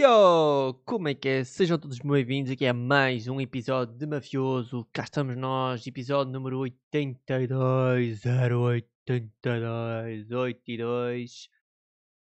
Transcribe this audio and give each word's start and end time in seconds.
Yo! 0.00 0.74
Como 0.84 1.08
é 1.08 1.14
que 1.14 1.28
é? 1.28 1.42
Sejam 1.42 1.76
todos 1.76 1.98
bem-vindos 1.98 2.52
aqui 2.52 2.64
a 2.64 2.72
mais 2.72 3.26
um 3.26 3.40
episódio 3.40 3.96
de 3.96 4.06
Mafioso. 4.06 4.86
Cá 4.92 5.02
estamos 5.02 5.36
nós, 5.36 5.84
episódio 5.88 6.32
número 6.32 6.60
82, 6.60 8.22
082, 8.24 10.30
82. 10.30 11.48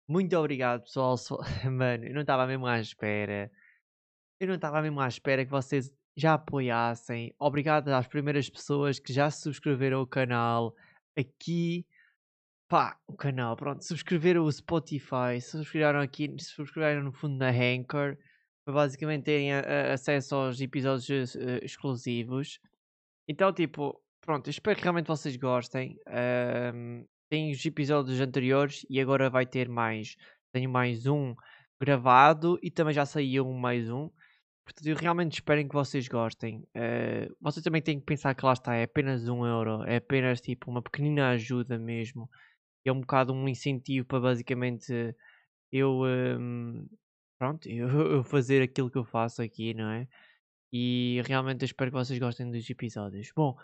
Muito 0.05 0.35
obrigado, 0.35 0.81
pessoal. 0.81 1.15
Mano, 1.71 2.03
eu 2.03 2.13
não 2.13 2.19
estava 2.19 2.45
mesmo 2.45 2.67
à 2.67 2.81
espera. 2.81 3.49
Eu 4.41 4.47
não 4.49 4.55
estava 4.55 4.81
mesmo 4.81 4.99
à 4.99 5.07
espera 5.07 5.45
que 5.45 5.51
vocês 5.51 5.89
já 6.17 6.33
apoiassem. 6.33 7.33
Obrigado 7.39 7.87
às 7.87 8.07
primeiras 8.07 8.49
pessoas 8.49 8.99
que 8.99 9.13
já 9.13 9.31
se 9.31 9.41
subscreveram 9.41 9.99
ao 9.99 10.07
canal. 10.07 10.75
Aqui 11.17 11.85
pá, 12.67 12.97
o 13.07 13.15
canal, 13.15 13.55
pronto, 13.55 13.83
subscreveram 13.83 14.43
o 14.43 14.51
Spotify, 14.51 15.39
subscreveram 15.41 15.99
aqui, 15.99 16.33
subscreveram 16.39 17.03
no 17.03 17.11
fundo 17.11 17.37
na 17.37 17.49
Anchor, 17.49 18.17
para 18.65 18.73
basicamente 18.73 19.23
terem 19.25 19.53
a- 19.53 19.59
a- 19.59 19.93
acesso 19.93 20.35
aos 20.35 20.59
episódios 20.61 21.35
eh, 21.35 21.59
exclusivos. 21.63 22.59
Então, 23.27 23.53
tipo, 23.53 23.99
pronto, 24.21 24.47
eu 24.47 24.51
espero 24.51 24.77
que 24.77 24.83
realmente 24.83 25.07
vocês 25.07 25.35
gostem. 25.37 25.97
Ahm, 26.07 27.05
tem 27.29 27.51
os 27.51 27.65
episódios 27.65 28.19
anteriores 28.21 28.85
e 28.89 28.99
agora 29.01 29.29
vai 29.29 29.45
ter 29.45 29.67
mais. 29.69 30.15
Tenho 30.53 30.69
mais 30.69 31.05
um 31.07 31.35
gravado 31.81 32.57
e 32.63 32.71
também 32.71 32.93
já 32.93 33.05
saiu 33.05 33.47
um 33.47 33.57
mais 33.57 33.89
um. 33.89 34.09
Portanto, 34.65 34.87
eu 34.87 34.95
realmente 34.95 35.33
espero 35.33 35.61
que 35.67 35.73
vocês 35.73 36.07
gostem. 36.07 36.63
Eh, 36.75 37.29
vocês 37.41 37.63
também 37.63 37.81
têm 37.81 37.99
que 37.99 38.05
pensar 38.05 38.33
que 38.35 38.45
lá 38.45 38.53
está, 38.53 38.75
é 38.75 38.83
apenas 38.83 39.27
um 39.27 39.45
euro, 39.45 39.83
é 39.83 39.97
apenas 39.97 40.39
tipo 40.41 40.71
uma 40.71 40.81
pequenina 40.81 41.31
ajuda 41.31 41.77
mesmo 41.77 42.29
é 42.89 42.91
um 42.91 43.01
bocado 43.01 43.33
um 43.33 43.47
incentivo 43.47 44.05
para 44.05 44.19
basicamente 44.19 45.15
eu, 45.71 46.01
hum, 46.39 46.87
pronto, 47.37 47.67
eu, 47.69 47.87
eu 47.89 48.23
fazer 48.23 48.61
aquilo 48.61 48.89
que 48.89 48.97
eu 48.97 49.03
faço 49.03 49.41
aqui, 49.41 49.73
não 49.73 49.89
é? 49.89 50.07
E 50.71 51.21
realmente 51.25 51.65
espero 51.65 51.91
que 51.91 51.97
vocês 51.97 52.17
gostem 52.19 52.49
dos 52.49 52.67
episódios. 52.69 53.31
Bom, 53.35 53.55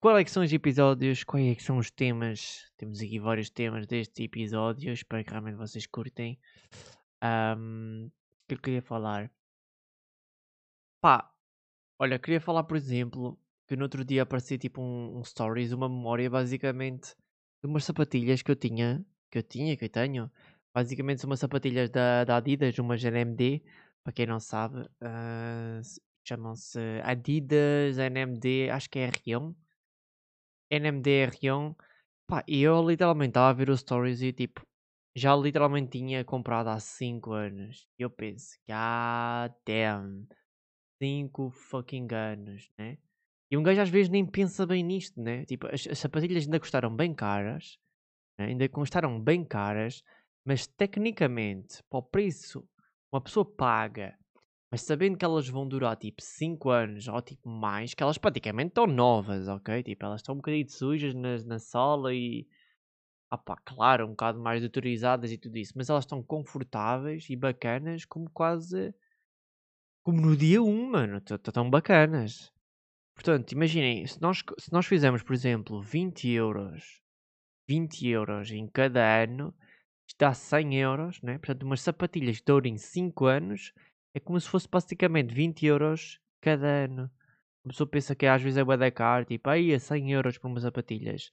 qual 0.00 0.18
é 0.18 0.24
são 0.26 0.42
os 0.42 0.52
episódios? 0.52 1.24
Quais 1.24 1.58
é 1.58 1.60
são 1.60 1.78
os 1.78 1.90
temas? 1.90 2.70
Temos 2.76 3.00
aqui 3.00 3.18
vários 3.18 3.50
temas 3.50 3.86
deste 3.86 4.24
episódio. 4.24 4.92
Espero 4.92 5.24
que 5.24 5.30
realmente 5.30 5.56
vocês 5.56 5.86
curtem. 5.86 6.38
Ahm, 7.20 8.06
o 8.06 8.10
que 8.48 8.54
eu 8.54 8.58
queria 8.60 8.82
falar? 8.82 9.30
Pá, 11.00 11.32
olha, 11.98 12.18
queria 12.18 12.40
falar, 12.40 12.64
por 12.64 12.76
exemplo, 12.76 13.38
que 13.66 13.76
no 13.76 13.84
outro 13.84 14.04
dia 14.04 14.22
apareceu 14.22 14.58
tipo 14.58 14.80
um, 14.82 15.18
um 15.18 15.24
stories, 15.24 15.72
uma 15.72 15.88
memória 15.88 16.28
basicamente 16.30 17.16
de 17.64 17.70
umas 17.70 17.84
sapatilhas 17.84 18.42
que 18.42 18.50
eu 18.50 18.56
tinha, 18.56 19.04
que 19.30 19.38
eu 19.38 19.42
tinha, 19.42 19.76
que 19.76 19.86
eu 19.86 19.88
tenho. 19.90 20.30
Basicamente 20.74 21.20
são 21.20 21.30
umas 21.30 21.40
sapatilhas 21.40 21.90
da, 21.90 22.24
da 22.24 22.36
Adidas, 22.36 22.78
umas 22.78 23.04
NMD, 23.04 23.62
para 24.04 24.12
quem 24.12 24.26
não 24.26 24.40
sabe, 24.40 24.88
s- 25.80 26.00
chamam-se 26.26 26.78
Adidas 27.02 27.98
NMD, 27.98 28.70
acho 28.70 28.90
que 28.90 28.98
é 28.98 29.06
R1, 29.06 29.54
NMD 30.70 31.24
R1. 31.24 31.76
Pá, 32.28 32.44
e 32.48 32.62
eu 32.62 32.82
literalmente 32.88 33.30
estava 33.32 33.50
a 33.50 33.52
ver 33.54 33.70
os 33.70 33.80
stories 33.80 34.22
e 34.22 34.32
tipo, 34.32 34.62
já 35.16 35.36
literalmente 35.36 35.98
tinha 35.98 36.24
comprado 36.24 36.68
há 36.70 36.80
5 36.80 37.32
anos. 37.32 37.86
E 37.98 38.02
eu 38.04 38.10
penso, 38.10 38.58
god 38.68 39.52
damn, 39.66 40.26
5 41.02 41.50
fucking 41.50 42.08
anos, 42.14 42.70
né? 42.78 42.98
E 43.50 43.56
um 43.56 43.62
gajo 43.62 43.80
às 43.80 43.88
vezes 43.88 44.08
nem 44.08 44.24
pensa 44.26 44.66
bem 44.66 44.82
nisto, 44.82 45.20
né? 45.20 45.44
Tipo, 45.44 45.66
as, 45.66 45.86
as 45.86 45.98
sapatilhas 45.98 46.44
ainda 46.44 46.60
custaram 46.60 46.94
bem 46.94 47.14
caras, 47.14 47.78
né? 48.38 48.46
ainda 48.46 48.68
custaram 48.68 49.20
bem 49.20 49.44
caras, 49.44 50.02
mas 50.44 50.66
tecnicamente, 50.66 51.82
para 51.88 51.98
o 51.98 52.02
preço 52.02 52.66
uma 53.12 53.20
pessoa 53.20 53.44
paga, 53.44 54.18
mas 54.70 54.82
sabendo 54.82 55.16
que 55.16 55.24
elas 55.24 55.48
vão 55.48 55.68
durar 55.68 55.96
tipo 55.96 56.20
5 56.20 56.68
anos 56.68 57.06
ou 57.06 57.22
tipo 57.22 57.48
mais, 57.48 57.94
que 57.94 58.02
elas 58.02 58.18
praticamente 58.18 58.70
estão 58.70 58.88
novas, 58.88 59.46
ok? 59.46 59.84
Tipo, 59.84 60.06
elas 60.06 60.20
estão 60.20 60.34
um 60.34 60.38
bocadinho 60.38 60.68
sujas 60.68 61.14
na, 61.14 61.38
na 61.44 61.58
sola 61.60 62.12
e. 62.12 62.46
Ah 63.30 63.38
pá, 63.38 63.56
claro, 63.64 64.06
um 64.06 64.10
bocado 64.10 64.40
mais 64.40 64.62
deteriorizadas 64.62 65.30
e 65.32 65.38
tudo 65.38 65.58
isso, 65.58 65.72
mas 65.76 65.88
elas 65.88 66.04
estão 66.04 66.22
confortáveis 66.22 67.28
e 67.30 67.36
bacanas 67.36 68.04
como 68.04 68.28
quase. 68.30 68.92
Como 70.02 70.20
no 70.20 70.36
dia 70.36 70.62
1, 70.62 70.90
mano. 70.90 71.18
Estão 71.18 71.70
bacanas. 71.70 72.53
Portanto, 73.14 73.52
imaginem, 73.52 74.06
se 74.06 74.20
nós, 74.20 74.42
se 74.58 74.72
nós 74.72 74.86
fizermos, 74.86 75.22
por 75.22 75.32
exemplo, 75.34 75.80
20 75.80 76.28
euros, 76.30 77.00
20 77.68 78.08
euros 78.08 78.50
em 78.50 78.66
cada 78.66 79.22
ano, 79.22 79.54
isto 80.08 80.18
dá 80.18 80.34
100 80.34 80.80
euros, 80.80 81.22
né? 81.22 81.38
Portanto, 81.38 81.62
umas 81.62 81.80
sapatilhas 81.80 82.38
que 82.38 82.44
durem 82.44 82.76
5 82.76 83.26
anos 83.26 83.72
é 84.14 84.20
como 84.20 84.38
se 84.40 84.48
fosse 84.48 84.68
basicamente 84.68 85.34
20 85.34 85.64
euros 85.66 86.20
cada 86.40 86.66
ano. 86.66 87.10
A 87.64 87.68
pessoa 87.68 87.88
pensa 87.88 88.14
que 88.14 88.26
às 88.26 88.42
vezes 88.42 88.58
é 88.58 88.64
bué 88.64 88.76
da 88.76 88.90
caro, 88.90 89.24
tipo, 89.24 89.48
aí 89.48 89.72
é 89.72 89.78
100 89.78 90.12
euros 90.12 90.38
por 90.38 90.48
umas 90.48 90.62
sapatilhas. 90.62 91.30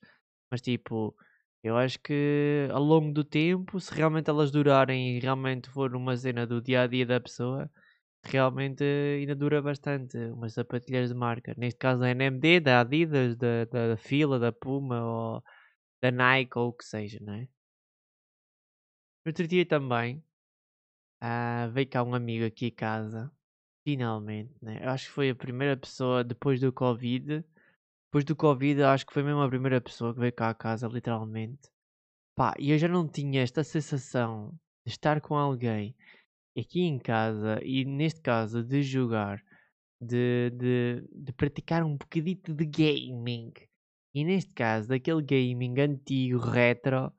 Mas 0.49 0.61
tipo, 0.61 1.15
eu 1.63 1.77
acho 1.77 1.99
que 1.99 2.67
ao 2.71 2.81
longo 2.81 3.13
do 3.13 3.23
tempo, 3.23 3.79
se 3.79 3.93
realmente 3.93 4.29
elas 4.29 4.51
durarem 4.51 5.17
e 5.17 5.19
realmente 5.19 5.69
for 5.69 5.95
uma 5.95 6.15
cena 6.17 6.47
do 6.47 6.61
dia 6.61 6.83
a 6.83 6.87
dia 6.87 7.05
da 7.05 7.19
pessoa, 7.19 7.69
realmente 8.23 8.83
ainda 8.83 9.35
dura 9.35 9.61
bastante. 9.61 10.17
Umas 10.17 10.53
sapatilhas 10.53 11.09
de 11.09 11.15
marca. 11.15 11.53
Neste 11.57 11.77
caso 11.79 12.01
da 12.01 12.09
NMD, 12.09 12.59
da 12.59 12.81
Adidas, 12.81 13.35
da, 13.35 13.65
da 13.65 13.97
Fila, 13.97 14.39
da 14.39 14.51
Puma 14.51 15.01
ou 15.03 15.43
da 16.01 16.11
Nike 16.11 16.57
ou 16.57 16.69
o 16.69 16.73
que 16.73 16.85
seja, 16.85 17.19
não 17.21 17.33
é? 17.33 17.47
Outro 19.25 19.47
dia 19.47 19.65
também 19.65 20.23
ah, 21.21 21.69
veio 21.71 21.87
cá 21.87 22.03
um 22.03 22.15
amigo 22.15 22.45
aqui 22.45 22.67
a 22.67 22.71
casa, 22.71 23.31
finalmente, 23.83 24.53
né? 24.61 24.79
Eu 24.83 24.89
acho 24.89 25.05
que 25.07 25.13
foi 25.13 25.29
a 25.29 25.35
primeira 25.35 25.77
pessoa 25.77 26.23
depois 26.23 26.59
do 26.59 26.73
Covid. 26.73 27.45
Depois 28.07 28.25
do 28.25 28.35
Covid, 28.35 28.83
acho 28.83 29.05
que 29.05 29.13
foi 29.13 29.23
mesmo 29.23 29.41
a 29.41 29.47
primeira 29.49 29.79
pessoa 29.79 30.13
que 30.13 30.19
veio 30.19 30.33
cá 30.33 30.49
a 30.49 30.55
casa, 30.55 30.87
literalmente. 30.87 31.69
Pá, 32.35 32.55
e 32.59 32.71
eu 32.71 32.77
já 32.77 32.87
não 32.87 33.07
tinha 33.07 33.41
esta 33.41 33.63
sensação 33.63 34.49
de 34.85 34.91
estar 34.91 35.21
com 35.21 35.35
alguém 35.35 35.95
aqui 36.57 36.81
em 36.81 36.99
casa 36.99 37.59
e 37.63 37.85
neste 37.85 38.21
caso 38.21 38.63
de 38.63 38.83
jogar, 38.83 39.41
de, 40.01 40.49
de, 40.51 41.03
de 41.11 41.33
praticar 41.33 41.83
um 41.83 41.95
bocadito 41.95 42.53
de 42.53 42.65
gaming. 42.65 43.53
E 44.13 44.25
neste 44.25 44.51
caso, 44.53 44.89
daquele 44.89 45.21
gaming 45.21 45.79
antigo, 45.79 46.39
retro, 46.39 47.13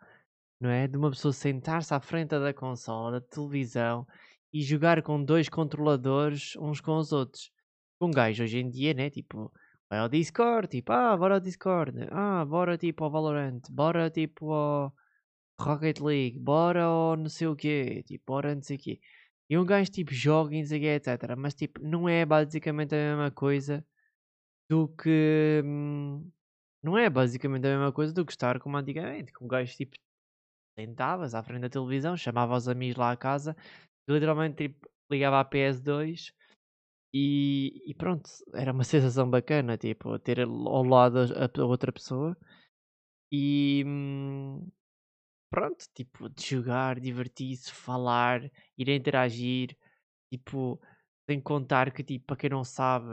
não 0.60 0.70
é? 0.70 0.86
De 0.86 0.96
uma 0.96 1.10
pessoa 1.10 1.32
sentar-se 1.32 1.94
à 1.94 2.00
frente 2.00 2.30
da 2.30 2.52
consola, 2.52 3.20
da 3.20 3.26
televisão 3.26 4.06
e 4.52 4.60
jogar 4.62 5.02
com 5.02 5.24
dois 5.24 5.48
controladores 5.48 6.54
uns 6.56 6.80
com 6.80 6.96
os 6.98 7.12
outros. 7.12 7.50
Um 8.00 8.10
gajo 8.10 8.44
hoje 8.44 8.58
em 8.58 8.68
dia, 8.70 8.92
né? 8.94 9.08
Tipo, 9.10 9.50
vai 9.88 10.00
ao 10.00 10.08
Discord, 10.08 10.68
tipo, 10.68 10.92
ah, 10.92 11.16
bora 11.16 11.34
ao 11.34 11.40
Discord, 11.40 12.08
ah, 12.10 12.44
bora 12.44 12.76
tipo 12.78 13.04
ao 13.04 13.10
Valorant, 13.10 13.62
bora 13.70 14.10
tipo 14.10 14.52
ao 14.52 14.92
Rocket 15.60 16.00
League, 16.00 16.38
bora 16.38 16.84
ao 16.84 17.16
não 17.16 17.28
sei 17.28 17.46
o 17.46 17.56
quê, 17.56 18.02
tipo, 18.06 18.24
bora 18.26 18.54
não 18.54 18.62
sei 18.62 18.76
o 18.76 18.80
quê. 18.80 19.00
E 19.52 19.58
um 19.58 19.66
gajo 19.66 19.90
tipo 19.90 20.14
joga 20.14 20.56
e 20.56 20.60
etc. 20.62 21.36
Mas 21.36 21.52
tipo, 21.54 21.78
não 21.82 22.08
é 22.08 22.24
basicamente 22.24 22.94
a 22.94 22.96
mesma 22.96 23.30
coisa 23.30 23.84
do 24.70 24.88
que. 24.88 25.60
hum, 25.62 26.30
não 26.82 26.96
é 26.96 27.10
basicamente 27.10 27.66
a 27.66 27.70
mesma 27.76 27.92
coisa 27.92 28.14
do 28.14 28.24
que 28.24 28.32
estar 28.32 28.58
como 28.60 28.78
antigamente. 28.78 29.30
Que 29.30 29.44
um 29.44 29.48
gajo 29.48 29.76
tipo 29.76 29.98
sentavas 30.78 31.34
à 31.34 31.42
frente 31.42 31.62
da 31.62 31.68
televisão, 31.68 32.16
chamava 32.16 32.56
os 32.56 32.66
amigos 32.66 32.96
lá 32.96 33.12
a 33.12 33.16
casa, 33.16 33.54
literalmente 34.08 34.68
tipo, 34.68 34.88
ligava 35.10 35.40
à 35.40 35.44
PS2 35.44 36.32
e, 37.14 37.82
e 37.86 37.94
pronto, 37.94 38.30
era 38.54 38.72
uma 38.72 38.84
sensação 38.84 39.28
bacana, 39.30 39.76
tipo, 39.76 40.18
ter 40.18 40.40
ao 40.40 40.84
lado 40.84 41.18
a, 41.20 41.60
a 41.60 41.64
outra 41.66 41.92
pessoa 41.92 42.34
e 43.30 43.84
hum, 43.86 44.66
pronto, 45.52 45.84
tipo, 45.94 46.30
de 46.30 46.42
jogar, 46.48 46.98
divertir-se, 46.98 47.70
falar, 47.70 48.50
ir 48.78 48.88
a 48.90 48.94
interagir, 48.94 49.76
tipo, 50.32 50.80
sem 51.28 51.38
contar 51.42 51.92
que, 51.92 52.02
tipo, 52.02 52.26
para 52.26 52.36
quem 52.36 52.50
não 52.50 52.64
sabe, 52.64 53.06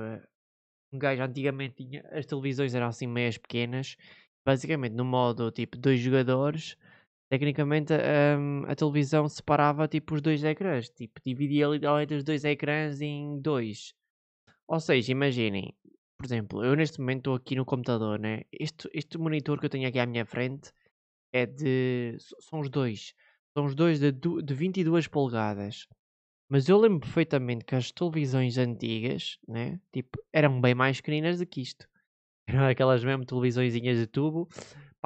um 0.93 0.97
gajo 0.97 1.21
antigamente 1.21 1.83
tinha, 1.83 2.01
as 2.13 2.25
televisões 2.25 2.73
eram 2.73 2.87
assim 2.87 3.07
meias 3.07 3.37
pequenas, 3.37 3.97
basicamente 4.45 4.93
no 4.93 5.03
modo, 5.03 5.51
tipo, 5.51 5.77
dois 5.77 5.99
jogadores, 5.99 6.77
tecnicamente 7.29 7.93
hum, 7.93 8.63
a 8.67 8.75
televisão 8.75 9.27
separava, 9.27 9.87
tipo, 9.89 10.15
os 10.15 10.21
dois 10.21 10.41
ecrãs, 10.43 10.89
tipo, 10.89 11.19
dividia 11.25 11.67
literalmente 11.67 12.13
os 12.13 12.23
dois 12.23 12.45
ecrãs 12.45 13.01
em 13.01 13.41
dois. 13.41 13.93
Ou 14.67 14.79
seja, 14.79 15.11
imaginem, 15.11 15.75
por 16.17 16.25
exemplo, 16.25 16.63
eu 16.63 16.75
neste 16.75 16.99
momento 16.99 17.19
estou 17.19 17.35
aqui 17.35 17.55
no 17.55 17.65
computador, 17.65 18.19
né? 18.19 18.43
Este, 18.51 18.89
este 18.93 19.17
monitor 19.17 19.59
que 19.59 19.65
eu 19.65 19.69
tenho 19.69 19.89
aqui 19.89 19.99
à 19.99 20.05
minha 20.05 20.25
frente 20.25 20.71
é 21.31 21.45
de. 21.45 22.17
São 22.39 22.59
os 22.59 22.69
dois. 22.69 23.13
São 23.53 23.65
os 23.65 23.75
dois 23.75 23.99
de, 23.99 24.11
de 24.11 24.53
22 24.53 25.07
polegadas. 25.07 25.87
Mas 26.49 26.67
eu 26.67 26.77
lembro 26.79 27.01
perfeitamente 27.01 27.65
que 27.65 27.75
as 27.75 27.91
televisões 27.91 28.57
antigas, 28.57 29.37
né? 29.47 29.79
Tipo, 29.93 30.19
eram 30.33 30.59
bem 30.59 30.73
mais 30.75 30.97
pequeninas 30.97 31.39
do 31.39 31.45
que 31.45 31.61
isto. 31.61 31.87
Eram 32.47 32.65
aquelas 32.67 33.03
mesmo 33.03 33.23
televisõezinhas 33.25 33.99
de 33.99 34.07
tubo. 34.07 34.47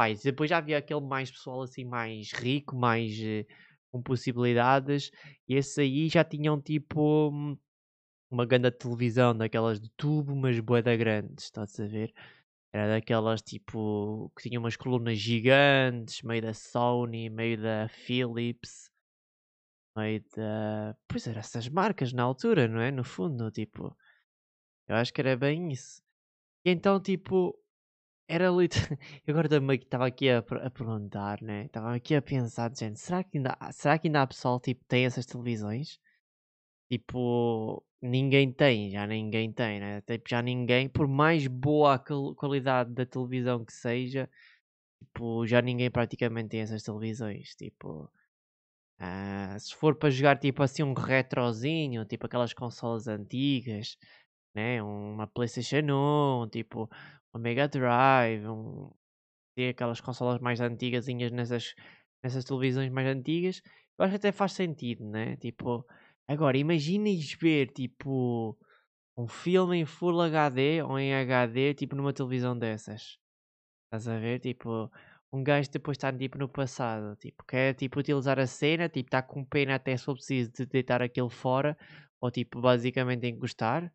E 0.10 0.16
depois 0.24 0.50
já 0.50 0.58
havia 0.60 0.78
aquele 0.78 1.02
mais 1.02 1.30
pessoal 1.30 1.62
assim, 1.62 1.84
mais 1.84 2.32
rico, 2.32 2.76
mais. 2.76 3.20
eh, 3.20 3.46
com 3.94 4.02
possibilidades, 4.02 5.12
e 5.48 5.54
esses 5.56 5.78
aí 5.78 6.10
já 6.10 6.24
tinham 6.24 6.60
tipo 6.60 7.30
hum, 7.30 7.56
uma 8.32 8.46
grande 8.46 8.72
televisão 8.72 9.38
daquelas 9.38 9.80
de 9.80 9.90
tubo, 9.98 10.36
mas 10.36 10.60
boeda 10.60 10.96
grandes, 10.96 11.46
estás 11.46 11.80
a 11.80 11.86
ver? 11.86 12.12
Era 12.74 12.88
daquelas 12.88 13.42
tipo 13.42 14.32
que 14.36 14.50
tinham 14.50 14.64
umas 14.64 14.76
colunas 14.76 15.20
gigantes, 15.20 16.24
meio 16.24 16.42
da 16.42 16.54
Sony, 16.56 17.30
meio 17.30 17.62
da 17.62 17.88
Philips, 17.88 18.90
meio 19.96 20.24
da. 20.36 20.96
Pois 21.08 21.28
eram 21.28 21.40
essas 21.40 21.70
marcas 21.70 22.12
na 22.14 22.24
altura, 22.24 22.68
não 22.68 22.82
é? 22.82 22.90
No 22.92 23.04
fundo, 23.04 23.52
tipo. 23.52 23.96
Eu 24.88 24.96
acho 24.96 25.14
que 25.14 25.22
era 25.22 25.38
bem 25.38 25.72
isso. 25.72 26.02
E 26.66 26.72
então, 26.72 27.00
tipo, 27.00 27.58
era 28.28 28.50
lit... 28.50 28.76
Eu 29.28 29.34
agora 29.34 29.50
também 29.50 29.78
estava 29.80 30.08
aqui 30.08 30.30
a, 30.30 30.40
a 30.40 30.70
perguntar, 30.70 31.42
né? 31.42 31.66
Estava 31.66 31.94
aqui 31.96 32.16
a 32.16 32.22
pensar, 32.22 32.72
gente, 32.76 33.00
será 33.00 33.24
que 33.24 33.38
ainda, 33.38 33.58
será 33.72 34.00
que 34.00 34.08
ainda 34.08 34.22
há 34.24 34.28
pessoal 34.28 34.60
tipo, 34.60 34.84
tem 34.86 35.06
essas 35.06 35.26
televisões? 35.26 36.00
Tipo, 36.94 37.84
ninguém 38.02 38.52
tem, 38.54 38.92
já 38.92 39.08
ninguém 39.08 39.52
tem, 39.52 39.80
né? 39.80 40.02
Tipo, 40.02 40.30
já 40.30 40.42
ninguém, 40.44 40.88
por 40.88 41.08
mais 41.08 41.48
boa 41.48 41.96
a 41.96 42.00
qual- 42.00 42.36
qualidade 42.36 42.92
da 42.94 43.04
televisão 43.06 43.66
que 43.66 43.74
seja, 43.74 44.30
tipo, 45.02 45.46
já 45.48 45.62
ninguém 45.62 45.92
praticamente 45.92 46.50
tem 46.50 46.62
essas 46.62 46.84
televisões. 46.84 47.56
Tipo, 47.56 48.12
ah, 49.00 49.58
se 49.60 49.76
for 49.76 49.96
para 49.96 50.10
jogar 50.12 50.38
tipo 50.40 50.64
assim 50.64 50.84
um 50.84 50.94
retrozinho, 50.94 52.06
tipo 52.06 52.26
aquelas 52.28 52.54
consolas 52.54 53.08
antigas, 53.08 53.98
né? 54.56 54.82
Uma 54.84 55.28
PlayStation 55.28 55.84
1, 56.46 56.50
tipo, 56.50 56.90
uma 57.34 57.42
Mega 57.42 57.68
Drive, 57.68 58.48
um, 58.48 58.92
aquelas 59.70 60.02
consolas 60.02 60.40
mais 60.40 60.60
antigasinhas 60.62 61.32
nessas, 61.32 61.74
nessas 62.24 62.46
televisões 62.46 62.92
mais 62.92 63.08
antigas, 63.08 63.62
eu 63.98 64.06
acho 64.06 64.12
que 64.14 64.18
até 64.18 64.32
faz 64.32 64.54
sentido, 64.54 65.06
né? 65.06 65.36
Tipo, 65.38 65.86
agora 66.28 66.58
imagines 66.58 67.34
ver 67.34 67.68
tipo 67.72 68.58
um 69.18 69.28
filme 69.28 69.78
em 69.78 69.86
Full 69.86 70.22
HD 70.22 70.82
ou 70.84 71.00
em 71.00 71.14
HD, 71.14 71.74
tipo 71.74 71.96
numa 71.96 72.14
televisão 72.14 72.58
dessas. 72.58 73.18
Estás 73.86 74.08
a 74.08 74.20
ver? 74.20 74.40
Tipo, 74.40 74.92
um 75.32 75.44
gajo 75.44 75.70
depois 75.72 75.98
está 75.98 76.12
tipo 76.12 76.38
no 76.38 76.50
passado, 76.50 77.16
tipo, 77.18 77.44
quer 77.46 77.74
tipo 77.76 78.00
utilizar 78.00 78.40
a 78.40 78.48
cena, 78.48 78.90
tipo, 78.90 79.08
está 79.08 79.22
com 79.22 79.44
pena 79.46 79.76
até 79.76 79.96
se 79.98 80.06
for 80.06 80.16
preciso 80.16 80.52
de 80.52 80.66
deitar 80.66 81.02
aquilo 81.02 81.30
fora, 81.30 81.78
ou 82.22 82.32
tipo, 82.32 82.62
basicamente 82.62 83.28
encostar, 83.28 83.92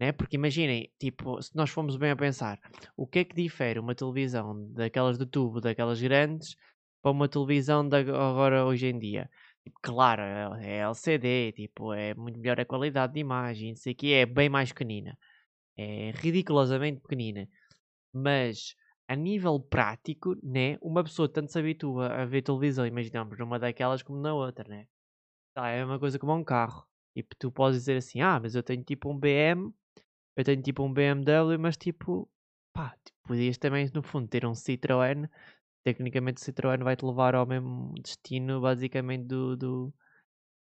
né? 0.00 0.12
Porque 0.12 0.36
imaginem, 0.36 0.92
tipo, 0.98 1.40
se 1.42 1.54
nós 1.56 1.70
formos 1.70 1.96
bem 1.96 2.10
a 2.10 2.16
pensar, 2.16 2.58
o 2.96 3.06
que 3.06 3.20
é 3.20 3.24
que 3.24 3.34
difere 3.34 3.80
uma 3.80 3.94
televisão 3.94 4.72
daquelas 4.74 5.18
de 5.18 5.26
tubo, 5.26 5.60
daquelas 5.60 6.00
grandes, 6.00 6.56
para 7.02 7.12
uma 7.12 7.28
televisão 7.28 7.88
de 7.88 7.96
agora 7.96 8.64
hoje 8.66 8.86
em 8.86 8.98
dia? 8.98 9.30
Tipo, 9.64 9.78
claro, 9.82 10.22
é 10.22 10.76
é 10.78 10.78
LCD, 10.78 11.52
tipo, 11.52 11.92
é 11.92 12.14
muito 12.14 12.38
melhor 12.38 12.60
a 12.60 12.64
qualidade 12.64 13.14
de 13.14 13.20
imagem, 13.20 13.70
não 13.70 13.76
sei 13.76 13.92
o 13.92 13.96
que, 13.96 14.12
é 14.14 14.26
bem 14.26 14.48
mais 14.48 14.70
pequenina. 14.72 15.18
É 15.76 16.12
ridiculosamente 16.16 17.00
pequenina. 17.00 17.48
Mas 18.12 18.74
a 19.08 19.16
nível 19.16 19.60
prático, 19.60 20.36
né, 20.42 20.78
uma 20.82 21.04
pessoa 21.04 21.28
tanto 21.28 21.52
se 21.52 21.58
habitua 21.58 22.08
a 22.08 22.26
ver 22.26 22.42
televisão, 22.42 22.86
imaginamos, 22.86 23.38
numa 23.38 23.58
daquelas 23.58 24.02
como 24.02 24.20
na 24.20 24.34
outra, 24.34 24.68
né? 24.68 24.86
Tá, 25.54 25.68
é 25.70 25.84
uma 25.84 25.98
coisa 25.98 26.18
como 26.18 26.34
um 26.34 26.44
carro. 26.44 26.86
Tipo, 27.16 27.34
tu 27.38 27.50
podes 27.50 27.80
dizer 27.80 27.96
assim, 27.96 28.20
ah, 28.20 28.38
mas 28.40 28.54
eu 28.54 28.62
tenho 28.62 28.82
tipo 28.84 29.10
um 29.10 29.18
BM, 29.18 29.72
eu 30.36 30.44
tenho 30.44 30.62
tipo 30.62 30.84
um 30.84 30.92
BMW, 30.92 31.58
mas 31.58 31.76
tipo, 31.76 32.30
pá, 32.72 32.96
tipo, 33.04 33.18
podias 33.24 33.58
também 33.58 33.90
no 33.94 34.02
fundo 34.02 34.28
ter 34.28 34.46
um 34.46 34.52
Citroën. 34.52 35.28
Tecnicamente 35.88 36.42
o 36.42 36.44
Citroën 36.44 36.84
vai-te 36.84 37.02
levar 37.02 37.34
ao 37.34 37.46
mesmo 37.46 37.94
destino, 38.02 38.60
basicamente, 38.60 39.24
do, 39.24 39.56
do, 39.56 39.94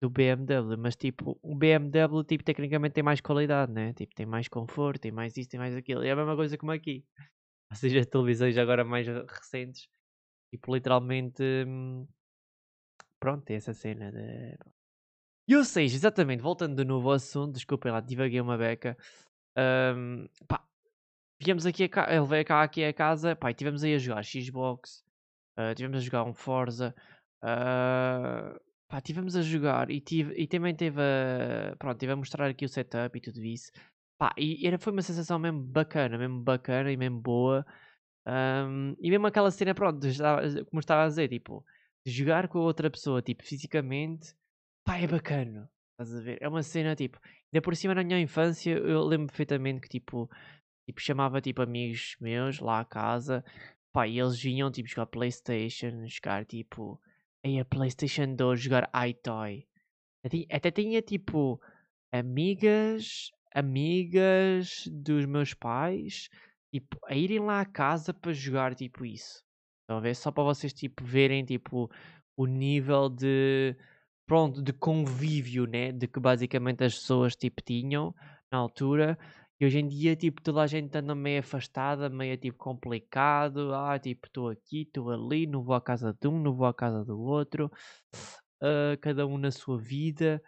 do 0.00 0.09
BMW, 0.09 0.79
mas 0.79 0.97
tipo, 0.97 1.38
o 1.43 1.55
BMW 1.55 2.25
tipo, 2.25 2.43
tecnicamente 2.43 2.94
tem 2.94 3.05
mais 3.05 3.20
qualidade, 3.20 3.70
né? 3.70 3.93
Tipo, 3.93 4.14
tem 4.14 4.25
mais 4.25 4.49
conforto, 4.49 5.03
tem 5.03 5.12
mais 5.12 5.37
isto, 5.37 5.50
tem 5.50 5.61
mais 5.61 5.76
aquilo. 5.76 6.03
E 6.03 6.09
é 6.09 6.12
a 6.12 6.17
mesma 6.17 6.35
coisa 6.35 6.56
como 6.56 6.73
aqui. 6.73 7.05
Ou 7.70 7.76
seja, 7.76 8.00
as 8.00 8.06
televisões 8.06 8.56
agora 8.56 8.85
mais 8.85 9.06
recentes, 9.06 9.87
tipo, 10.50 10.75
literalmente, 10.75 11.43
hum, 11.69 12.08
pronto, 13.20 13.44
tem 13.44 13.56
essa 13.56 13.75
cena 13.75 14.11
de... 14.11 14.56
E 15.47 15.55
ou 15.55 15.65
seja, 15.65 15.94
exatamente, 15.94 16.41
voltando 16.43 16.75
de 16.75 16.85
novo 16.87 17.11
ao 17.11 17.17
assunto, 17.17 17.53
desculpem 17.53 17.93
lá, 17.93 18.00
divaguei 18.00 18.41
uma 18.41 18.56
beca. 18.56 18.97
hum, 19.94 20.26
pá, 20.49 20.67
viemos 21.44 21.67
aqui 21.67 21.85
a 21.85 21.89
casa, 21.89 22.12
ele 22.12 22.27
veio 22.27 22.44
cá 22.44 22.62
aqui 22.62 22.85
a 22.85 22.93
casa, 22.93 23.37
pá, 23.37 23.53
tivemos 23.53 23.83
aí 23.85 23.94
a 23.94 23.99
jogar 23.99 24.25
Xbox, 24.25 25.05
uh, 25.59 25.75
tivemos 25.75 25.99
a 25.99 26.00
jogar 26.00 26.25
um 26.25 26.35
Forza, 26.35 26.94
uh, 27.43 28.61
pá, 28.89 29.00
tivemos 29.00 29.37
a 29.37 29.43
jogar 29.43 29.91
e, 29.91 30.00
tive, 30.00 30.35
e 30.41 30.47
também 30.47 30.75
teve 30.75 31.00
a, 31.00 31.77
pronto, 31.79 31.99
tive 31.99 32.12
a 32.12 32.17
mostrar 32.17 32.49
aqui 32.49 32.65
o 32.65 32.69
setup 32.69 33.17
e 33.17 33.21
tudo 33.21 33.43
isso. 33.44 33.73
Pá, 34.19 34.33
e 34.39 34.67
era, 34.67 34.79
foi 34.79 34.93
uma 34.93 35.03
sensação 35.03 35.39
mesmo 35.39 35.62
bacana, 35.62 36.17
mesmo 36.19 36.41
bacana 36.43 36.93
e 36.93 36.97
mesmo 36.97 37.21
boa. 37.21 37.67
Um, 38.27 38.94
e 39.00 39.11
mesmo 39.11 39.27
aquela 39.27 39.50
cena, 39.50 39.75
pronto, 39.75 40.06
como 40.71 40.81
estava 40.81 41.05
a 41.05 41.09
dizer, 41.09 41.29
tipo, 41.29 41.65
de 42.06 42.12
jogar 42.12 42.49
com 42.49 42.59
a 42.59 42.62
outra 42.62 42.91
pessoa, 42.91 43.21
tipo, 43.23 43.43
fisicamente, 43.44 44.35
pá, 44.85 44.99
é 44.99 45.06
bacana. 45.06 45.69
Estás 45.93 46.15
a 46.17 46.21
ver? 46.23 46.39
É 46.41 46.49
uma 46.49 46.62
cena, 46.62 46.94
tipo, 46.94 47.19
ainda 47.53 47.62
por 47.62 47.75
cima 47.77 47.94
na 47.94 48.05
minha 48.05 48.21
infância, 48.21 48.73
eu 48.73 49.05
lembro 49.05 49.27
perfeitamente 49.27 49.81
que, 49.81 49.89
tipo, 49.89 50.29
tipo 50.87 51.00
chamava, 51.00 51.40
tipo, 51.40 51.62
amigos 51.62 52.17
meus 52.20 52.58
lá 52.61 52.81
à 52.81 52.84
casa, 52.84 53.44
pá, 53.93 54.06
e 54.06 54.19
eles 54.19 54.38
vinham, 54.40 54.70
tipo, 54.70 54.88
jogar 54.88 55.06
Playstation, 55.06 56.06
jogar, 56.06 56.44
tipo, 56.44 57.00
aí 57.44 57.61
a 57.61 57.64
Playstation 57.64 58.34
2, 58.34 58.61
jogar 58.61 58.90
iToy. 59.08 59.67
Até, 60.50 60.70
tinha, 60.70 61.02
tipo, 61.02 61.61
amigas, 62.12 63.31
amigas 63.55 64.88
dos 64.90 65.26
meus 65.26 65.55
pais, 65.55 66.29
tipo, 66.73 66.99
a 67.06 67.14
irem 67.14 67.40
lá 67.40 67.61
à 67.61 67.67
casa 67.67 68.14
para 68.14 68.32
jogar, 68.32 68.75
tipo, 68.75 69.05
isso. 69.05 69.43
Ver? 70.00 70.14
Só 70.17 70.31
para 70.31 70.44
vocês, 70.44 70.73
tipo, 70.73 71.05
verem, 71.05 71.44
tipo, 71.44 71.90
o 72.37 72.46
nível 72.46 73.11
de, 73.11 73.76
pronto, 74.26 74.62
de 74.62 74.73
convívio, 74.73 75.67
né? 75.67 75.93
De 75.93 76.08
que 76.08 76.19
basicamente 76.19 76.82
as 76.84 76.94
pessoas, 76.94 77.37
tipo, 77.37 77.61
tinham 77.62 78.14
na 78.50 78.58
altura. 78.58 79.19
E 79.62 79.64
hoje 79.64 79.79
em 79.79 79.87
dia, 79.87 80.17
tipo, 80.17 80.43
toda 80.43 80.61
a 80.61 80.67
gente 80.67 80.99
anda 80.99 81.14
meio 81.14 81.38
afastada, 81.38 82.09
meio, 82.11 82.37
tipo, 82.37 82.59
complicado. 82.59 83.73
Ah, 83.73 83.97
tipo, 83.97 84.26
estou 84.26 84.49
aqui, 84.49 84.82
estou 84.82 85.09
ali, 85.12 85.47
não 85.47 85.62
vou 85.62 85.76
à 85.76 85.81
casa 85.81 86.12
de 86.20 86.26
um, 86.26 86.41
não 86.43 86.53
vou 86.53 86.67
à 86.67 86.75
casa 86.75 87.05
do 87.05 87.20
outro. 87.20 87.70
Ah, 88.61 88.97
cada 89.00 89.25
um 89.26 89.38
na 89.38 89.53
sua 89.53 89.79
vida. 89.79 90.43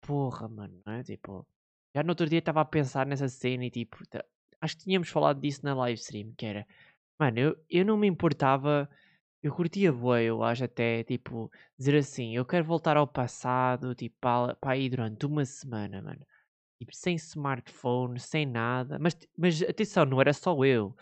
Porra, 0.00 0.48
mano, 0.48 0.80
não 0.86 0.94
é? 0.94 1.02
Tipo, 1.02 1.46
já 1.94 2.02
no 2.02 2.10
outro 2.10 2.28
dia 2.28 2.38
estava 2.38 2.62
a 2.62 2.64
pensar 2.64 3.06
nessa 3.06 3.28
cena 3.28 3.66
e 3.66 3.70
tipo, 3.70 3.98
acho 4.60 4.76
que 4.78 4.84
tínhamos 4.84 5.10
falado 5.10 5.40
disso 5.40 5.60
na 5.64 5.74
live 5.74 6.00
stream, 6.00 6.32
que 6.36 6.46
era, 6.46 6.66
mano, 7.20 7.38
eu, 7.38 7.56
eu 7.70 7.84
não 7.84 7.96
me 7.98 8.06
importava, 8.08 8.88
eu 9.42 9.52
curtia 9.54 9.92
bué, 9.92 10.24
eu 10.24 10.42
acho 10.42 10.64
até, 10.64 11.04
tipo, 11.04 11.50
dizer 11.78 11.96
assim, 11.98 12.36
eu 12.36 12.46
quero 12.46 12.64
voltar 12.64 12.96
ao 12.96 13.06
passado, 13.08 13.94
tipo, 13.94 14.16
para, 14.20 14.56
aí 14.62 14.88
durante 14.90 15.26
uma 15.26 15.44
semana, 15.44 16.02
mano. 16.02 16.26
Tipo, 16.78 16.94
sem 16.94 17.16
smartphone, 17.16 18.20
sem 18.20 18.46
nada. 18.46 18.98
Mas, 19.00 19.16
mas 19.36 19.62
atenção, 19.62 20.04
não 20.04 20.20
era 20.20 20.32
só 20.32 20.64
eu. 20.64 20.94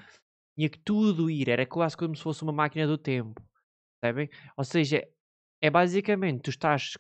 Tinha 0.56 0.68
que 0.70 0.78
tudo 0.80 1.30
ir, 1.30 1.48
era 1.48 1.66
quase 1.66 1.96
como 1.96 2.16
se 2.16 2.22
fosse 2.22 2.42
uma 2.42 2.52
máquina 2.52 2.86
do 2.86 2.98
tempo. 2.98 3.42
Percebem? 4.00 4.28
Ou 4.56 4.64
seja, 4.64 5.06
é 5.60 5.70
basicamente, 5.70 6.42
tu 6.42 6.50
estás, 6.50 6.92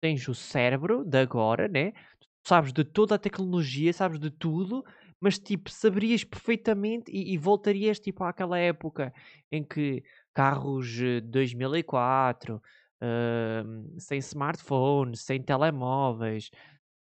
tens 0.00 0.26
o 0.28 0.34
cérebro 0.34 1.04
de 1.04 1.18
agora, 1.18 1.68
né? 1.68 1.92
Tu 1.92 2.48
sabes 2.48 2.72
de 2.72 2.84
toda 2.84 3.16
a 3.16 3.18
tecnologia, 3.18 3.92
sabes 3.92 4.18
de 4.18 4.30
tudo, 4.30 4.84
mas 5.20 5.38
tipo, 5.38 5.70
saberias 5.70 6.24
perfeitamente 6.24 7.10
e, 7.12 7.34
e 7.34 7.38
voltarias 7.38 8.00
tipo 8.00 8.24
àquela 8.24 8.58
época 8.58 9.12
em 9.52 9.62
que 9.64 10.02
carros 10.34 10.98
eh, 11.00 11.20
2004, 11.20 12.60
hum, 13.02 13.94
sem 13.98 14.18
smartphone, 14.18 15.16
sem 15.16 15.42
telemóveis, 15.42 16.50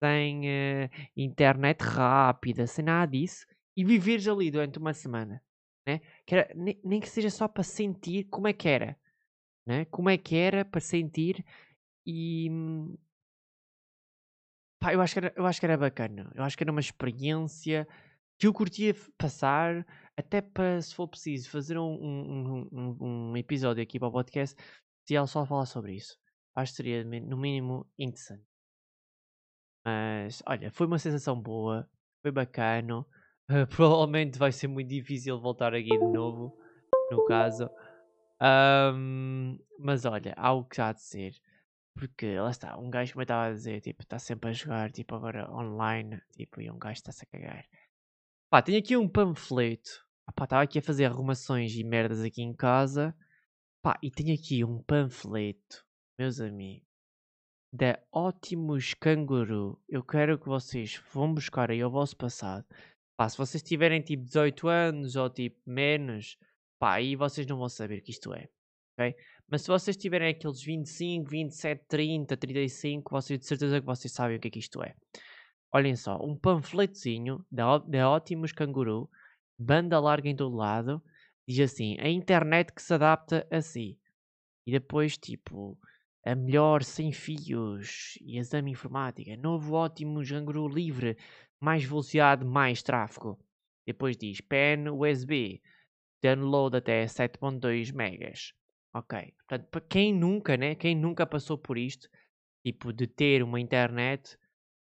sem 0.04 0.48
eh, 0.50 0.90
internet 1.16 1.82
rápida, 1.82 2.68
sem 2.68 2.86
nada 2.86 3.12
disso, 3.12 3.46
e 3.76 3.84
viveres 3.86 4.28
ali 4.28 4.52
durante 4.52 4.80
uma 4.80 4.94
semana, 4.94 5.42
né? 5.88 6.02
Que 6.26 6.36
era, 6.36 6.54
nem, 6.56 6.80
nem 6.84 7.00
que 7.00 7.10
seja 7.10 7.30
só 7.30 7.48
para 7.48 7.64
sentir 7.64 8.26
como 8.26 8.48
é 8.48 8.54
que 8.54 8.68
era, 8.70 8.98
né? 9.68 9.86
Como 9.86 10.10
é 10.10 10.18
que 10.18 10.36
era 10.38 10.66
para 10.66 10.82
sentir 10.82 11.46
e 12.06 12.50
hum, 12.52 12.98
pá, 14.80 14.94
eu 14.94 15.02
acho 15.02 15.14
que 15.14 15.20
era, 15.20 15.34
eu 15.36 15.46
acho 15.46 15.60
que 15.60 15.66
era 15.66 15.78
bacana. 15.78 16.32
Eu 16.36 16.44
acho 16.44 16.58
que 16.58 16.64
era 16.64 16.72
uma 16.72 16.80
experiência 16.82 17.88
que 18.40 18.48
eu 18.48 18.54
curtia 18.54 18.96
passar, 19.18 19.86
até 20.18 20.42
para 20.42 20.82
se 20.82 20.96
for 20.96 21.08
preciso 21.08 21.50
fazer 21.50 21.78
um, 21.78 21.84
um, 21.94 22.70
um, 22.72 23.32
um- 23.32 23.38
episódio 23.38 23.84
aqui 23.84 24.00
para 24.00 24.08
o 24.10 24.12
podcast, 24.12 24.56
se 25.08 25.16
ela 25.16 25.28
só 25.28 25.46
falar 25.46 25.66
sobre 25.68 25.96
isso. 25.96 26.18
Acho 26.56 26.74
que 26.74 26.78
seria 26.78 27.04
no 27.06 27.38
mínimo 27.38 27.88
interessante. 27.98 28.51
Mas 29.86 30.42
olha, 30.46 30.72
foi 30.72 30.88
uma 30.88 31.00
sensação 31.00 31.40
boa, 31.40 31.90
foi 32.22 32.32
bacana. 32.32 33.06
Uh, 33.50 33.68
provavelmente 33.68 34.40
vai 34.40 34.50
ser 34.50 34.70
muito 34.70 34.88
difícil 34.88 35.38
voltar 35.38 35.74
aqui 35.74 35.90
de 35.90 36.08
novo, 36.08 36.58
no 37.12 37.26
caso. 37.26 37.70
Ahm, 38.40 39.58
mas 39.78 40.06
olha, 40.06 40.34
há 40.38 40.54
o 40.54 40.64
que 40.64 40.80
há 40.80 40.94
de 40.94 41.02
ser. 41.02 41.34
Porque 41.94 42.40
lá 42.40 42.50
está, 42.50 42.78
um 42.80 42.90
gajo 42.90 43.12
como 43.12 43.22
eu 43.22 43.26
estava 43.26 43.48
a 43.48 43.54
dizer, 43.54 43.82
tipo, 43.82 44.04
está 44.04 44.18
sempre 44.18 44.50
a 44.50 44.54
jogar, 44.54 44.92
tipo, 44.92 45.14
agora 45.16 45.52
online, 45.52 46.22
tipo, 46.32 46.62
e 46.62 46.72
um 46.72 46.80
gajo 46.80 46.94
está-se 46.94 47.26
a 47.26 47.28
cagar. 47.28 47.66
Pá, 48.50 48.62
tenho 48.62 48.80
aqui 48.80 48.96
um 48.96 49.10
panfleto. 49.10 50.06
Pá, 50.34 50.46
estava 50.46 50.64
aqui 50.64 50.80
a 50.80 50.82
fazer 50.82 51.06
arrumações 51.06 51.76
e 51.76 51.84
merdas 51.84 52.22
aqui 52.22 52.42
em 52.42 52.54
casa. 52.54 53.14
Pá, 53.82 54.00
e 54.02 54.10
tenho 54.10 54.34
aqui 54.34 54.64
um 54.64 54.82
panfleto, 54.82 55.86
meus 56.18 56.40
amigos, 56.40 56.88
da 57.72 57.98
Ótimos 58.12 58.94
Canguru. 58.94 59.80
Eu 59.88 60.04
quero 60.04 60.38
que 60.38 60.48
vocês 60.48 61.02
vão 61.14 61.34
buscar 61.34 61.72
aí 61.72 61.84
o 61.84 61.90
vosso 61.90 62.18
passado. 62.18 62.66
Pá, 63.16 63.30
se 63.30 63.38
vocês 63.38 63.64
tiverem 63.64 64.02
tipo 64.02 64.24
18 64.26 64.68
anos 64.68 65.16
ou 65.16 65.30
tipo 65.30 65.58
menos, 65.66 66.38
pá, 66.78 66.96
aí 66.96 67.16
vocês 67.16 67.48
não 67.48 67.58
vão 67.58 67.70
saber 67.70 68.00
o 68.00 68.02
que 68.02 68.12
isto 68.12 68.34
é. 68.34 68.50
Ok? 68.94 69.16
Mas 69.48 69.62
se 69.62 69.68
vocês 69.68 69.96
tiverem 69.96 70.30
aqueles 70.30 70.62
25, 70.62 71.30
27, 71.30 71.86
30, 71.88 72.38
35, 72.38 73.12
vocês 73.12 73.40
de 73.40 73.46
certeza 73.46 73.80
que 73.80 73.86
vocês 73.86 74.12
sabem 74.12 74.38
o 74.38 74.40
que 74.40 74.50
é 74.50 74.52
que 74.52 74.60
isto 74.60 74.84
é. 74.84 74.94
Olhem 75.74 75.96
só, 75.96 76.18
um 76.22 76.36
panfletozinho 76.36 77.46
da, 77.50 77.78
da 77.78 78.10
Ótimos 78.10 78.52
Canguru, 78.52 79.10
banda 79.58 79.98
larga 80.00 80.28
em 80.28 80.36
todo 80.36 80.56
lado, 80.56 81.02
diz 81.48 81.72
assim: 81.72 81.98
a 82.00 82.10
internet 82.10 82.74
que 82.74 82.82
se 82.82 82.94
adapta 82.94 83.48
a 83.50 83.62
si. 83.62 83.98
E 84.66 84.72
depois, 84.72 85.18
tipo, 85.18 85.78
a 86.24 86.36
melhor 86.36 86.84
sem 86.84 87.12
fios 87.12 88.18
e 88.22 88.38
exame 88.38 88.72
informática, 88.72 89.36
novo 89.38 89.74
ótimo 89.74 90.24
Canguru 90.24 90.68
livre, 90.68 91.18
mais 91.60 91.84
velocidade, 91.84 92.46
mais 92.46 92.84
tráfego. 92.84 93.40
Depois 93.86 94.16
diz 94.16 94.40
pen 94.42 94.90
USB, 94.90 95.62
download 96.22 96.78
até 96.78 97.06
7.2 97.06 97.92
megas. 97.94 98.54
Ok. 98.94 99.34
Portanto, 99.38 99.68
para 99.70 99.82
quem 99.82 100.14
nunca, 100.14 100.58
né? 100.58 100.76
Quem 100.76 100.96
nunca 100.96 101.26
passou 101.26 101.58
por 101.58 101.78
isto, 101.78 102.08
tipo, 102.64 102.92
de 102.94 103.08
ter 103.08 103.42
uma 103.42 103.60
internet 103.60 104.38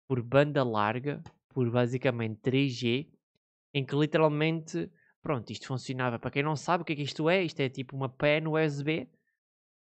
por 0.07 0.21
banda 0.21 0.63
larga, 0.63 1.21
por 1.49 1.69
basicamente 1.69 2.39
3G, 2.41 3.07
em 3.73 3.85
que 3.85 3.95
literalmente, 3.95 4.89
pronto, 5.21 5.51
isto 5.51 5.67
funcionava. 5.67 6.17
Para 6.17 6.31
quem 6.31 6.41
não 6.43 6.55
sabe 6.55 6.81
o 6.81 6.85
que 6.85 6.93
é 6.93 6.95
que 6.95 7.03
isto 7.03 7.29
é, 7.29 7.43
isto 7.43 7.59
é 7.59 7.69
tipo 7.69 7.95
uma 7.95 8.09
pen 8.09 8.47
USB. 8.47 9.09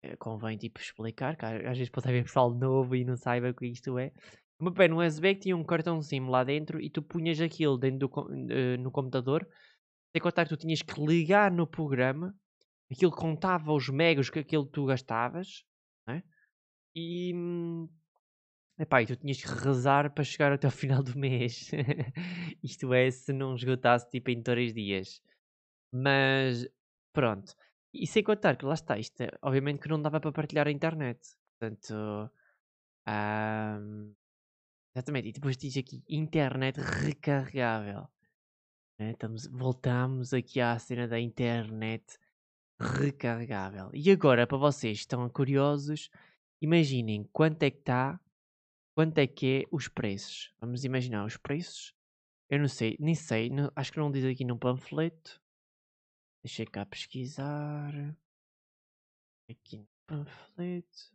É, 0.02 0.17
convém 0.17 0.57
tipo 0.57 0.81
explicar, 0.81 1.37
que 1.37 1.45
às 1.45 1.76
vezes 1.76 1.90
pode 1.90 2.09
haver 2.09 2.25
pessoal 2.25 2.55
novo 2.55 2.95
e 2.95 3.05
não 3.05 3.17
saiba 3.17 3.50
o 3.50 3.55
que 3.55 3.67
isto 3.67 3.99
é. 3.99 4.12
Uma 4.61 4.73
pen 4.73 4.93
USB 4.93 5.35
que 5.35 5.43
tinha 5.43 5.57
um 5.57 5.64
cartãozinho 5.64 6.28
lá 6.28 6.45
dentro 6.45 6.81
e 6.81 6.90
tu 6.90 7.02
punhas 7.02 7.40
aquilo 7.40 7.78
dentro 7.78 8.09
do, 8.09 8.21
uh, 8.21 8.78
no 8.81 8.90
computador. 8.90 9.47
Sem 10.12 10.23
contar 10.23 10.45
que 10.45 10.50
tu 10.50 10.57
tinhas 10.57 10.83
que 10.83 11.00
ligar 11.00 11.50
no 11.50 11.67
programa 11.67 12.35
aquilo 12.90 13.11
contava 13.11 13.73
os 13.73 13.88
megas 13.88 14.31
que 14.31 14.38
aquilo 14.38 14.67
tu 14.67 14.87
gastavas, 14.87 15.64
né? 16.07 16.23
E, 16.95 17.33
hum, 17.35 17.88
epá, 18.78 19.02
e 19.02 19.07
tu 19.07 19.17
tinhas 19.17 19.40
que 19.40 19.49
rezar 19.49 20.12
para 20.12 20.25
chegar 20.25 20.52
até 20.52 20.67
o 20.67 20.71
final 20.71 21.02
do 21.02 21.17
mês. 21.17 21.71
Isto 22.62 22.93
é, 22.95 23.11
se 23.11 23.33
não 23.33 23.55
esgotasse 23.55 24.09
tipo 24.11 24.31
em 24.31 24.43
três 24.43 24.73
dias. 24.73 25.21
Mas, 25.93 26.67
pronto. 27.12 27.55
E 27.92 28.07
sem 28.07 28.23
contar 28.23 28.57
que 28.57 28.66
lá 28.66 28.75
está, 28.75 28.99
isto 28.99 29.21
é, 29.23 29.30
obviamente 29.42 29.80
que 29.80 29.88
não 29.88 30.00
dava 30.00 30.21
para 30.21 30.33
partilhar 30.33 30.66
a 30.66 30.71
internet. 30.71 31.21
Portanto, 31.59 32.30
um, 33.09 34.14
exatamente. 34.95 35.28
E 35.28 35.33
depois 35.33 35.57
diz 35.57 35.76
aqui, 35.76 36.02
internet 36.09 36.78
recarregável. 36.80 38.09
Né? 38.99 39.12
Estamos, 39.12 39.47
voltamos 39.47 40.35
aqui 40.35 40.61
à 40.61 40.78
cena 40.78 41.09
da 41.09 41.18
internet 41.18 42.18
recarregável. 42.78 43.90
E 43.95 44.11
agora, 44.11 44.47
para 44.47 44.59
vocês 44.59 44.99
que 44.99 45.02
estão 45.02 45.28
curiosos, 45.28 46.11
imaginem 46.61 47.25
quanto 47.33 47.62
é 47.62 47.71
que 47.71 47.78
está, 47.78 48.21
quanto 48.95 49.18
é 49.18 49.26
que 49.26 49.62
é 49.62 49.68
os 49.71 49.88
preços. 49.88 50.52
Vamos 50.61 50.85
imaginar 50.85 51.25
os 51.25 51.37
preços. 51.37 51.95
Eu 52.50 52.59
não 52.59 52.68
sei, 52.68 52.97
nem 52.99 53.14
sei, 53.14 53.50
não, 53.50 53.71
acho 53.76 53.92
que 53.92 53.99
não 53.99 54.11
diz 54.11 54.25
aqui 54.25 54.45
no 54.45 54.59
panfleto. 54.59 55.40
Deixa 56.49 56.64
cá 56.64 56.87
pesquisar. 56.87 57.93
Aqui 59.50 59.76
no 59.76 59.87
panfleto. 60.07 61.12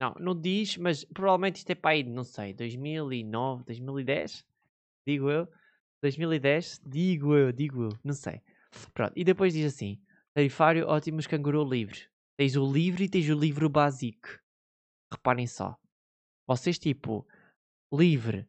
Não, 0.00 0.12
não 0.18 0.40
diz, 0.40 0.76
mas 0.76 1.04
provavelmente 1.04 1.58
isto 1.58 1.70
é 1.70 1.76
para 1.76 1.92
aí, 1.92 2.02
não 2.02 2.24
sei, 2.24 2.52
2009, 2.52 3.62
2010, 3.62 4.44
digo 5.06 5.30
eu. 5.30 5.48
2010, 6.02 6.80
digo 6.84 7.32
eu, 7.32 7.52
digo 7.52 7.84
eu, 7.84 7.98
não 8.02 8.12
sei. 8.12 8.42
Pronto, 8.92 9.12
e 9.14 9.22
depois 9.22 9.52
diz 9.52 9.72
assim: 9.72 10.02
Tarifário 10.34 10.88
ótimos 10.88 11.28
canguru 11.28 11.62
livre. 11.62 12.08
Tens 12.36 12.56
o 12.56 12.72
livre 12.72 13.04
e 13.04 13.08
tens 13.08 13.28
o 13.30 13.38
livro 13.38 13.68
básico. 13.68 14.40
Reparem 15.12 15.46
só. 15.46 15.78
Vocês 16.44 16.76
tipo, 16.76 17.24
livre, 17.92 18.48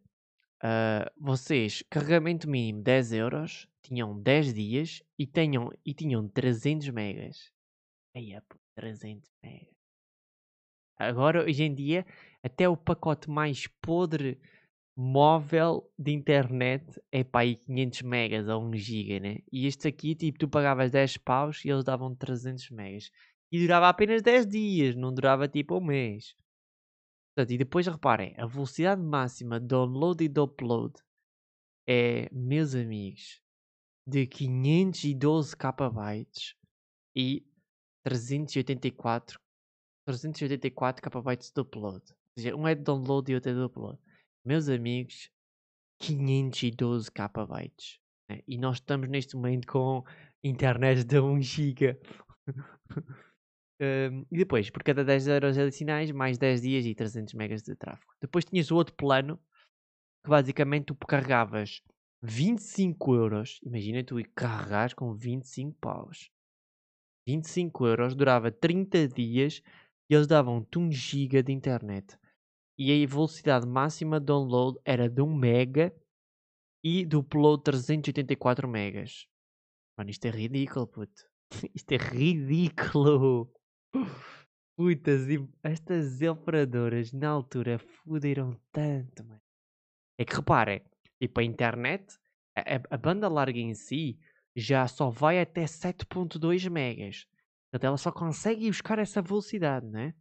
uh, 0.63 1.05
vocês, 1.15 1.83
carregamento 1.91 2.49
mínimo 2.49 2.81
10 2.81 3.13
euros, 3.13 3.68
tinham 3.81 4.19
10 4.19 4.53
dias 4.53 5.03
e, 5.17 5.25
tenham, 5.25 5.71
e 5.85 5.93
tinham 5.93 6.27
300 6.27 6.89
megas. 6.89 7.51
Aí 8.15 8.33
é 8.33 8.41
300 8.75 9.29
megas. 9.43 9.73
Agora, 10.97 11.43
hoje 11.43 11.63
em 11.63 11.73
dia, 11.73 12.05
até 12.43 12.67
o 12.67 12.75
pacote 12.75 13.29
mais 13.29 13.67
podre 13.81 14.39
móvel 14.97 15.89
de 15.97 16.11
internet 16.11 17.01
é 17.09 17.23
para 17.23 17.41
aí 17.41 17.55
500 17.55 18.01
megas 18.01 18.47
ou 18.49 18.61
1 18.63 18.75
giga, 18.75 19.19
né? 19.21 19.37
E 19.49 19.65
este 19.65 19.87
aqui, 19.87 20.13
tipo, 20.13 20.37
tu 20.37 20.49
pagavas 20.49 20.91
10 20.91 21.17
paus 21.17 21.63
e 21.63 21.69
eles 21.69 21.85
davam 21.85 22.13
300 22.13 22.69
megas. 22.71 23.09
E 23.49 23.59
durava 23.59 23.87
apenas 23.87 24.21
10 24.21 24.45
dias, 24.45 24.95
não 24.95 25.13
durava 25.13 25.47
tipo 25.47 25.77
um 25.77 25.81
mês. 25.81 26.35
Portanto, 27.33 27.53
e 27.53 27.57
depois 27.57 27.87
reparem, 27.87 28.35
a 28.37 28.45
velocidade 28.45 29.01
máxima 29.01 29.59
de 29.59 29.67
download 29.67 30.21
e 30.21 30.27
de 30.27 30.39
upload 30.41 30.93
é, 31.87 32.29
meus 32.33 32.75
amigos, 32.75 33.41
de 34.09 34.27
512 34.27 35.55
KB 35.55 36.27
e 37.15 37.45
384 38.03 39.39
384 40.05 41.01
KB 41.01 41.37
de 41.37 41.61
upload. 41.61 41.95
Ou 41.95 42.15
seja, 42.37 42.55
um 42.55 42.67
é 42.67 42.73
de 42.73 42.81
download 42.81 43.31
e 43.31 43.35
outro 43.35 43.51
é 43.51 43.53
de 43.53 43.61
upload 43.61 43.99
meus 44.45 44.69
amigos, 44.69 45.29
512 46.01 47.11
KB. 47.11 47.71
Né? 48.29 48.41
E 48.47 48.57
nós 48.57 48.77
estamos 48.77 49.07
neste 49.09 49.35
momento 49.35 49.67
com 49.67 50.03
internet 50.43 51.03
de 51.03 51.19
1 51.19 51.41
GB. 51.41 51.99
um, 53.79 54.25
e 54.31 54.37
depois, 54.37 54.69
por 54.69 54.83
cada 54.83 55.03
10 55.03 55.27
euros 55.27 55.57
adicionais, 55.57 56.11
mais 56.11 56.37
10 56.37 56.61
dias 56.61 56.85
e 56.85 56.95
300 56.95 57.33
megas 57.33 57.61
de 57.61 57.75
tráfego. 57.75 58.11
Depois 58.21 58.45
tinhas 58.45 58.71
o 58.71 58.75
outro 58.75 58.95
plano, 58.95 59.37
que 60.23 60.29
basicamente 60.29 60.85
tu 60.85 60.95
carregavas 60.95 61.81
25 62.21 63.15
euros. 63.15 63.59
Imagina 63.63 64.03
tu 64.03 64.15
carregares 64.35 64.93
com 64.93 65.13
25 65.13 65.77
paus. 65.79 66.29
25 67.27 67.85
euros, 67.85 68.15
durava 68.15 68.51
30 68.51 69.07
dias 69.07 69.61
e 70.09 70.15
eles 70.15 70.27
davam-te 70.27 70.79
1 70.79 70.91
GB 70.91 71.43
de 71.43 71.51
internet 71.51 72.17
e 72.79 73.03
a 73.03 73.07
velocidade 73.07 73.67
máxima 73.67 74.21
de 74.21 74.27
download 74.27 74.79
era 74.85 75.09
de 75.09 75.21
1 75.21 75.35
mega 75.35 75.93
e 76.81 77.05
do 77.05 77.19
upload 77.19 77.61
384 77.61 78.69
megas. 78.69 79.27
Mano, 79.97 80.09
isto 80.09 80.25
é 80.25 80.29
ridículo, 80.29 80.87
puto. 80.87 81.27
Isto 81.75 81.91
é 81.93 81.97
ridículo. 81.97 83.51
Putas, 84.77 85.21
estas 85.63 86.21
operadoras 86.21 87.11
na 87.11 87.27
altura 87.27 87.79
fuderam 87.79 88.57
tanto, 88.71 89.25
mano. 89.25 89.41
É 90.17 90.23
que 90.23 90.35
reparem, 90.35 90.81
para 91.27 91.43
a 91.43 91.45
internet, 91.45 92.17
a, 92.55 92.95
a, 92.95 92.97
banda 92.97 93.27
larga 93.27 93.59
em 93.59 93.73
si 93.73 94.19
já 94.55 94.87
só 94.87 95.09
vai 95.09 95.39
até 95.39 95.65
7.2 95.65 96.69
megas. 96.69 97.27
Portanto, 97.71 97.87
ela 97.87 97.97
só 97.97 98.11
consegue 98.11 98.67
buscar 98.67 98.99
essa 98.99 99.21
velocidade, 99.21 99.85
né? 99.87 100.13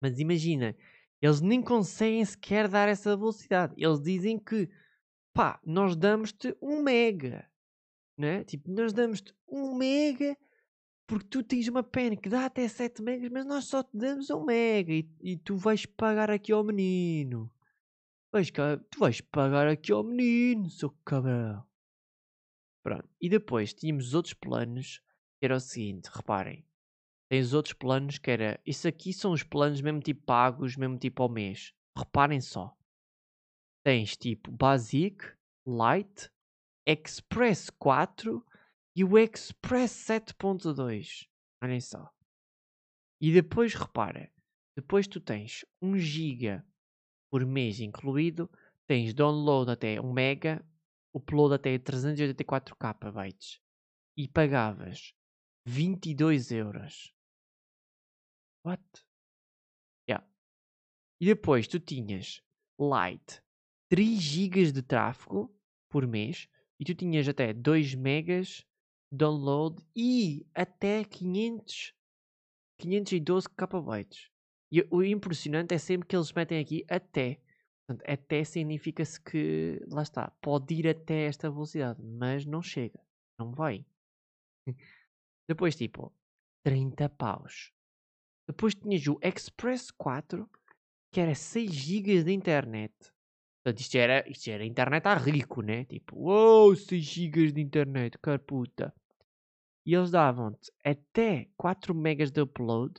Mas 0.00 0.18
imagina, 0.18 0.76
eles 1.20 1.40
nem 1.40 1.62
conseguem 1.62 2.24
sequer 2.24 2.68
dar 2.68 2.88
essa 2.88 3.16
velocidade. 3.16 3.74
Eles 3.76 4.00
dizem 4.00 4.38
que, 4.38 4.68
pá, 5.32 5.60
nós 5.64 5.96
damos-te 5.96 6.56
um 6.60 6.82
mega. 6.82 7.48
Né? 8.16 8.44
Tipo, 8.44 8.70
nós 8.70 8.92
damos-te 8.92 9.34
um 9.48 9.74
mega 9.74 10.36
porque 11.06 11.26
tu 11.28 11.42
tens 11.42 11.68
uma 11.68 11.82
pena 11.82 12.16
que 12.16 12.28
dá 12.28 12.46
até 12.46 12.66
7 12.66 13.02
megas, 13.02 13.30
mas 13.30 13.44
nós 13.44 13.66
só 13.66 13.82
te 13.82 13.96
damos 13.96 14.30
um 14.30 14.44
mega 14.44 14.92
e, 14.92 15.08
e 15.22 15.36
tu 15.36 15.56
vais 15.56 15.84
pagar 15.84 16.30
aqui 16.30 16.52
ao 16.52 16.64
menino. 16.64 17.50
Vais, 18.34 18.50
tu 18.90 18.98
vais 18.98 19.20
pagar 19.20 19.68
aqui 19.68 19.92
ao 19.92 20.02
menino, 20.02 20.68
seu 20.68 20.90
cabrão. 21.04 21.64
Pronto. 22.82 23.08
E 23.20 23.28
depois 23.28 23.72
tínhamos 23.72 24.12
outros 24.12 24.34
planos 24.34 24.98
que 25.38 25.44
era 25.44 25.54
o 25.54 25.60
seguinte, 25.60 26.10
reparem. 26.12 26.66
Tens 27.30 27.52
outros 27.52 27.74
planos 27.74 28.18
que 28.18 28.28
era. 28.28 28.60
Isso 28.66 28.88
aqui 28.88 29.12
são 29.12 29.30
os 29.30 29.44
planos 29.44 29.80
mesmo 29.80 30.00
tipo 30.00 30.24
pagos, 30.24 30.74
mesmo 30.74 30.98
tipo 30.98 31.22
ao 31.22 31.28
mês. 31.28 31.72
Reparem 31.96 32.40
só. 32.40 32.76
Tens 33.84 34.16
tipo 34.16 34.50
Basic, 34.50 35.24
Light, 35.64 36.28
Express 36.84 37.70
4 37.70 38.44
e 38.96 39.04
o 39.04 39.16
Express 39.16 39.92
7.2. 40.08 41.28
Olhem 41.62 41.80
só. 41.80 42.12
E 43.20 43.32
depois 43.32 43.74
repara. 43.74 44.28
Depois 44.76 45.06
tu 45.06 45.20
tens 45.20 45.64
1 45.80 45.98
giga 45.98 46.66
por 47.34 47.44
mês 47.44 47.80
incluído, 47.80 48.48
tens 48.86 49.12
download 49.12 49.68
até 49.68 50.00
1 50.00 50.12
mega, 50.12 50.64
upload 51.12 51.56
até 51.56 51.76
384 51.76 52.76
KB 52.76 53.36
e 54.16 54.28
pagavas 54.28 55.12
22 55.66 56.52
euros. 56.52 57.12
What? 58.64 58.84
Yeah. 60.08 60.24
E 61.20 61.26
depois 61.26 61.66
tu 61.66 61.80
tinhas 61.80 62.40
Lite 62.78 63.42
3 63.88 64.16
GB 64.16 64.70
de 64.70 64.82
tráfego 64.82 65.52
por 65.90 66.06
mês 66.06 66.48
e 66.78 66.84
tu 66.84 66.94
tinhas 66.94 67.28
até 67.28 67.52
2 67.52 67.96
megas 67.96 68.64
download 69.10 69.84
e 69.96 70.46
até 70.54 71.02
500 71.02 71.92
512 72.78 73.48
KB. 73.48 74.33
E 74.72 74.86
o 74.90 75.02
impressionante 75.02 75.74
é 75.74 75.78
sempre 75.78 76.08
que 76.08 76.16
eles 76.16 76.32
metem 76.32 76.60
aqui 76.60 76.84
até. 76.88 77.40
Portanto, 77.86 78.08
até 78.10 78.44
significa-se 78.44 79.20
que, 79.20 79.80
lá 79.88 80.02
está, 80.02 80.30
pode 80.40 80.74
ir 80.74 80.88
até 80.88 81.26
esta 81.26 81.50
velocidade, 81.50 82.02
mas 82.02 82.46
não 82.46 82.62
chega, 82.62 82.98
não 83.38 83.52
vai. 83.52 83.84
Depois, 85.48 85.76
tipo, 85.76 86.12
30 86.64 87.08
paus. 87.10 87.72
Depois 88.48 88.74
tinhas 88.74 89.06
o 89.06 89.18
Express 89.22 89.90
4, 89.90 90.48
que 91.12 91.20
era 91.20 91.34
6 91.34 91.70
GB 91.70 92.24
de 92.24 92.32
internet. 92.32 92.94
Portanto, 93.62 93.80
isto 93.80 93.96
era, 93.96 94.28
isto 94.28 94.48
era 94.50 94.64
internet 94.64 95.06
a 95.06 95.14
rico, 95.14 95.62
né? 95.62 95.84
Tipo, 95.84 96.16
uou, 96.16 96.68
wow, 96.68 96.76
6 96.76 97.02
GB 97.02 97.52
de 97.52 97.60
internet, 97.60 98.18
carputa. 98.18 98.94
E 99.86 99.94
eles 99.94 100.10
davam-te 100.10 100.72
até 100.82 101.48
4 101.56 101.94
megas 101.94 102.30
de 102.30 102.40
upload, 102.40 102.94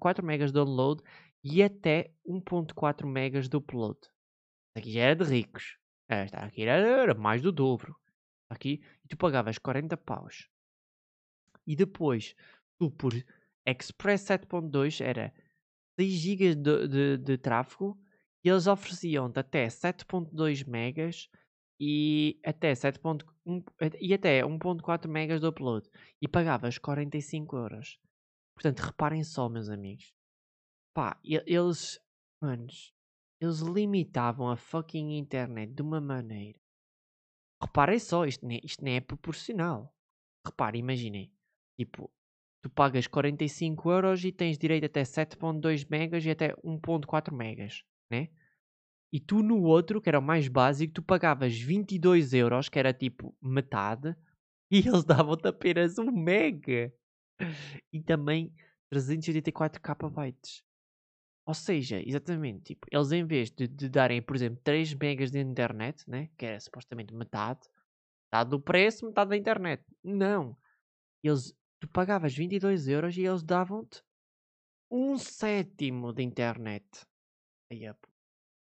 4 0.00 0.24
megas 0.24 0.50
de 0.50 0.54
download 0.54 1.02
e 1.42 1.62
até 1.62 2.12
1.4 2.26 3.06
megas 3.06 3.48
de 3.48 3.56
upload. 3.56 3.98
Aqui 4.76 4.92
já 4.92 5.02
era 5.02 5.16
de 5.16 5.24
ricos. 5.24 5.78
Esta 6.08 6.38
aqui 6.38 6.62
era, 6.62 7.02
era 7.02 7.14
mais 7.14 7.40
do 7.40 7.52
dobro. 7.52 7.94
Aqui, 8.50 8.82
e 9.04 9.08
tu 9.08 9.16
pagavas 9.16 9.58
40 9.58 9.96
paus. 9.96 10.48
E 11.66 11.76
depois, 11.76 12.34
tu 12.78 12.90
por 12.90 13.12
Express 13.66 14.26
7.2 14.28 15.00
era 15.04 15.32
6 15.98 16.12
GB 16.12 16.54
de, 16.54 16.88
de, 16.88 17.18
de 17.18 17.38
tráfego 17.38 17.98
e 18.42 18.48
eles 18.48 18.66
ofereciam-te 18.66 19.38
até 19.38 19.66
7.2 19.66 20.66
megas 20.68 21.30
e 21.78 22.40
até 22.44 22.72
7.1 22.72 23.24
e 24.00 24.14
até 24.14 24.42
1.4 24.42 25.08
megas 25.08 25.40
de 25.40 25.46
upload 25.46 25.88
e 26.20 26.28
pagavas 26.28 26.78
45 26.78 27.56
euros. 27.56 27.98
Portanto, 28.54 28.80
reparem 28.80 29.24
só, 29.24 29.48
meus 29.48 29.68
amigos. 29.68 30.14
Pá, 30.94 31.18
eles, 31.24 32.00
manos, 32.40 32.94
eles 33.40 33.58
limitavam 33.58 34.48
a 34.48 34.56
fucking 34.56 35.18
internet 35.18 35.72
de 35.72 35.82
uma 35.82 36.00
maneira. 36.00 36.58
Reparem 37.60 37.98
só, 37.98 38.24
isto 38.24 38.46
nem, 38.46 38.60
isto 38.62 38.84
nem 38.84 38.96
é 38.96 39.00
proporcional. 39.00 39.92
Reparem, 40.46 40.80
imaginem. 40.80 41.32
Tipo, 41.76 42.10
tu 42.62 42.70
pagas 42.70 43.08
45 43.08 43.90
euros 43.90 44.24
e 44.24 44.30
tens 44.30 44.56
direito 44.56 44.86
até 44.86 45.02
7.2 45.02 45.86
megas 45.90 46.24
e 46.24 46.30
até 46.30 46.54
1.4 46.56 47.32
megas, 47.32 47.82
né? 48.10 48.28
E 49.14 49.20
tu 49.20 49.44
no 49.44 49.62
outro, 49.62 50.02
que 50.02 50.08
era 50.08 50.18
o 50.18 50.22
mais 50.22 50.48
básico, 50.48 50.94
tu 50.94 51.00
pagavas 51.00 51.56
22 51.56 52.34
euros, 52.34 52.68
que 52.68 52.80
era 52.80 52.92
tipo 52.92 53.32
metade, 53.40 54.12
e 54.68 54.78
eles 54.78 55.04
davam-te 55.06 55.46
apenas 55.46 55.96
1 55.98 56.10
mega. 56.10 56.92
E 57.92 58.02
também 58.02 58.52
384 58.90 59.80
KB. 59.80 60.36
Ou 61.46 61.54
seja, 61.54 62.02
exatamente, 62.04 62.74
tipo, 62.74 62.88
eles 62.90 63.12
em 63.12 63.24
vez 63.24 63.52
de, 63.52 63.68
de, 63.68 63.88
darem, 63.88 64.20
por 64.20 64.34
exemplo, 64.34 64.60
3 64.64 64.92
megas 64.94 65.30
de 65.30 65.38
internet, 65.38 66.02
né, 66.10 66.28
que 66.36 66.44
era 66.44 66.58
supostamente 66.58 67.14
metade, 67.14 67.60
metade 68.26 68.50
do 68.50 68.60
preço, 68.60 69.06
metade 69.06 69.30
da 69.30 69.36
internet. 69.36 69.84
Não. 70.02 70.56
Eles 71.22 71.56
tu 71.78 71.86
pagavas 71.86 72.34
22 72.34 72.88
euros 72.88 73.16
e 73.16 73.22
eles 73.22 73.44
davam-te 73.44 74.02
um 74.90 75.16
sétimo 75.16 76.12
de 76.12 76.24
internet. 76.24 77.06
Aí, 77.70 77.86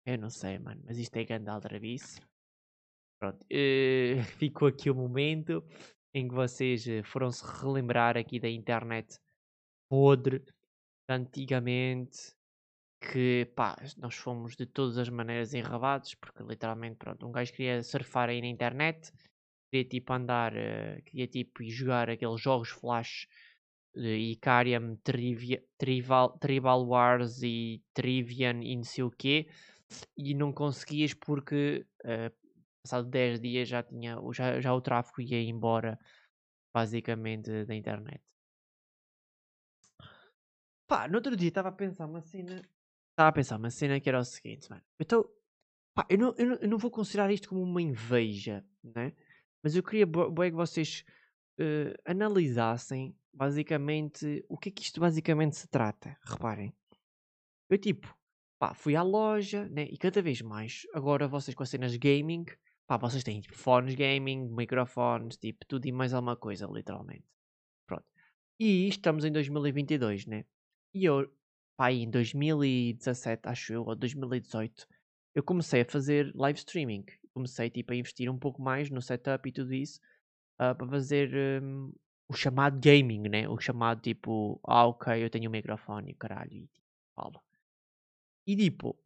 eu 0.08 0.18
não 0.18 0.30
sei, 0.30 0.58
mano, 0.58 0.82
mas 0.86 0.98
isto 0.98 1.14
é 1.16 1.24
grande 1.24 1.50
aldrabice. 1.50 2.20
Pronto, 3.20 3.44
uh, 3.44 4.22
ficou 4.38 4.68
aqui 4.68 4.90
o 4.90 4.94
momento 4.94 5.62
em 6.14 6.26
que 6.26 6.34
vocês 6.34 6.86
eh, 6.88 7.02
foram 7.02 7.30
se 7.30 7.44
relembrar 7.44 8.16
aqui 8.16 8.40
da 8.40 8.48
internet 8.48 9.18
podre 9.90 10.42
antigamente 11.08 12.32
que 13.00 13.46
pá, 13.54 13.76
nós 13.98 14.14
fomos 14.14 14.56
de 14.56 14.66
todas 14.66 14.96
as 14.96 15.10
maneiras 15.10 15.52
enrabados 15.52 16.14
porque 16.14 16.42
literalmente 16.42 16.96
pronto, 16.96 17.26
um 17.26 17.30
gajo 17.30 17.52
queria 17.52 17.82
surfar 17.82 18.30
aí 18.30 18.40
na 18.40 18.48
internet 18.48 19.12
queria 19.70 19.88
tipo 19.88 20.12
andar, 20.12 20.54
uh, 20.54 21.02
queria 21.04 21.26
tipo 21.28 21.62
ir 21.62 21.70
jogar 21.70 22.08
aqueles 22.08 22.40
jogos 22.40 22.70
flash 22.70 23.28
de 23.94 24.16
Icarium, 24.32 24.96
Trivia, 24.96 25.62
Tribal, 25.76 26.38
Tribal 26.38 26.86
Wars 26.86 27.42
e 27.42 27.82
Trivian 27.92 28.62
e 28.62 28.76
não 28.76 28.84
sei 28.84 29.04
o 29.04 29.10
quê, 29.10 29.48
e 30.16 30.34
não 30.34 30.52
conseguias 30.52 31.14
porque 31.14 31.86
uh, 32.04 32.48
passado 32.82 33.08
10 33.08 33.40
dias 33.40 33.68
já 33.68 33.82
tinha 33.82 34.18
já, 34.32 34.60
já 34.60 34.74
o 34.74 34.80
tráfego 34.80 35.20
ia 35.20 35.40
embora 35.42 35.98
basicamente 36.74 37.64
da 37.64 37.74
internet. 37.74 38.22
Pá, 40.86 41.06
no 41.06 41.16
outro 41.16 41.36
dia 41.36 41.48
estava 41.48 41.68
a 41.68 41.72
pensar 41.72 42.06
uma 42.06 42.22
cena. 42.22 42.62
Estava 43.10 43.28
a 43.28 43.32
pensar 43.32 43.58
uma 43.58 43.70
cena 43.70 44.00
que 44.00 44.08
era 44.08 44.18
o 44.18 44.24
seguinte, 44.24 44.70
mano. 44.70 44.82
Então, 44.98 45.28
pá, 45.94 46.06
eu 46.08 46.16
não, 46.16 46.34
eu 46.38 46.46
não, 46.46 46.56
eu 46.56 46.68
não 46.68 46.78
vou 46.78 46.90
considerar 46.90 47.30
isto 47.30 47.48
como 47.48 47.62
uma 47.62 47.82
inveja, 47.82 48.64
né? 48.82 49.12
Mas 49.62 49.76
eu 49.76 49.82
queria 49.82 50.06
que 50.06 50.50
vocês 50.52 51.04
uh, 51.60 51.94
analisassem 52.06 53.14
basicamente 53.34 54.44
o 54.48 54.56
que 54.56 54.70
é 54.70 54.72
que 54.72 54.82
isto 54.82 55.00
basicamente 55.00 55.56
se 55.56 55.68
trata. 55.68 56.16
Reparem. 56.22 56.74
Eu 57.68 57.76
tipo, 57.76 58.17
pá, 58.58 58.74
fui 58.74 58.96
à 58.96 59.02
loja, 59.02 59.68
né? 59.68 59.84
E 59.90 59.96
cada 59.98 60.22
vez 60.22 60.42
mais, 60.42 60.82
agora 60.94 61.28
vocês 61.28 61.54
com 61.54 61.62
as 61.62 61.70
cenas 61.70 61.96
gaming, 61.96 62.44
pá, 62.86 62.96
vocês 62.96 63.22
têm 63.24 63.40
tipo 63.40 63.56
fones 63.56 63.94
gaming, 63.94 64.48
microfones, 64.48 65.36
tipo, 65.36 65.64
tudo 65.66 65.86
e 65.86 65.92
mais 65.92 66.12
alguma 66.14 66.36
coisa, 66.36 66.66
literalmente. 66.66 67.24
Pronto. 67.86 68.04
E 68.58 68.88
estamos 68.88 69.24
em 69.24 69.32
2022, 69.32 70.26
né? 70.26 70.44
E 70.94 71.04
eu, 71.04 71.30
pá, 71.76 71.92
em 71.92 72.10
2017, 72.10 73.42
acho 73.48 73.72
eu, 73.72 73.84
ou 73.84 73.94
2018, 73.96 74.86
eu 75.34 75.42
comecei 75.42 75.82
a 75.82 75.84
fazer 75.84 76.32
live 76.34 76.58
streaming 76.58 77.04
comecei 77.38 77.70
tipo, 77.70 77.92
a 77.92 77.96
investir 77.96 78.30
um 78.30 78.38
pouco 78.38 78.60
mais 78.60 78.90
no 78.90 79.00
setup 79.00 79.48
e 79.48 79.52
tudo 79.52 79.72
isso 79.72 80.00
uh, 80.60 80.74
para 80.74 80.88
fazer 80.88 81.62
um, 81.62 81.92
o 82.28 82.34
chamado 82.34 82.78
gaming, 82.80 83.28
né? 83.28 83.48
O 83.48 83.58
chamado 83.58 84.00
tipo, 84.00 84.60
ah, 84.64 84.86
ok, 84.86 85.24
eu 85.24 85.30
tenho 85.30 85.48
um 85.48 85.52
microfone, 85.52 86.14
caralho, 86.14 86.52
e 86.52 86.66
tipo, 86.66 86.86
fala. 87.14 87.40
E 88.48 88.56
tipo, 88.56 88.98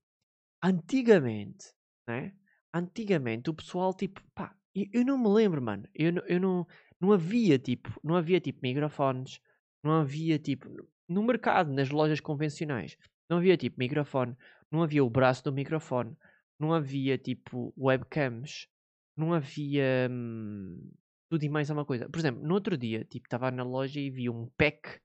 antigamente, 0.62 1.74
né? 2.06 2.32
Antigamente 2.72 3.50
o 3.50 3.54
pessoal, 3.54 3.92
tipo, 3.92 4.22
pá, 4.32 4.54
eu, 4.72 4.86
eu 4.92 5.04
não 5.04 5.18
me 5.18 5.28
lembro, 5.28 5.60
mano. 5.60 5.88
Eu, 5.92 6.12
eu 6.28 6.38
não, 6.38 6.64
não 7.00 7.10
havia 7.10 7.58
tipo, 7.58 7.90
não 8.04 8.14
havia 8.14 8.40
tipo 8.40 8.60
microfones, 8.62 9.40
não 9.82 9.94
havia 9.94 10.38
tipo, 10.38 10.68
no 11.08 11.24
mercado, 11.24 11.72
nas 11.72 11.90
lojas 11.90 12.20
convencionais, 12.20 12.96
não 13.28 13.38
havia 13.38 13.56
tipo 13.56 13.80
microfone, 13.80 14.36
não 14.70 14.80
havia 14.80 15.04
o 15.04 15.10
braço 15.10 15.42
do 15.42 15.52
microfone, 15.52 16.16
não 16.56 16.72
havia 16.72 17.18
tipo 17.18 17.74
webcams, 17.76 18.68
não 19.16 19.34
havia 19.34 20.08
hum, 20.08 20.88
tudo 21.28 21.42
e 21.44 21.48
mais 21.48 21.68
uma 21.68 21.84
coisa. 21.84 22.08
Por 22.08 22.20
exemplo, 22.20 22.46
no 22.46 22.54
outro 22.54 22.78
dia, 22.78 23.04
tipo, 23.04 23.26
estava 23.26 23.50
na 23.50 23.64
loja 23.64 23.98
e 23.98 24.08
vi 24.08 24.30
um 24.30 24.46
pack 24.56 24.82
que 24.82 25.00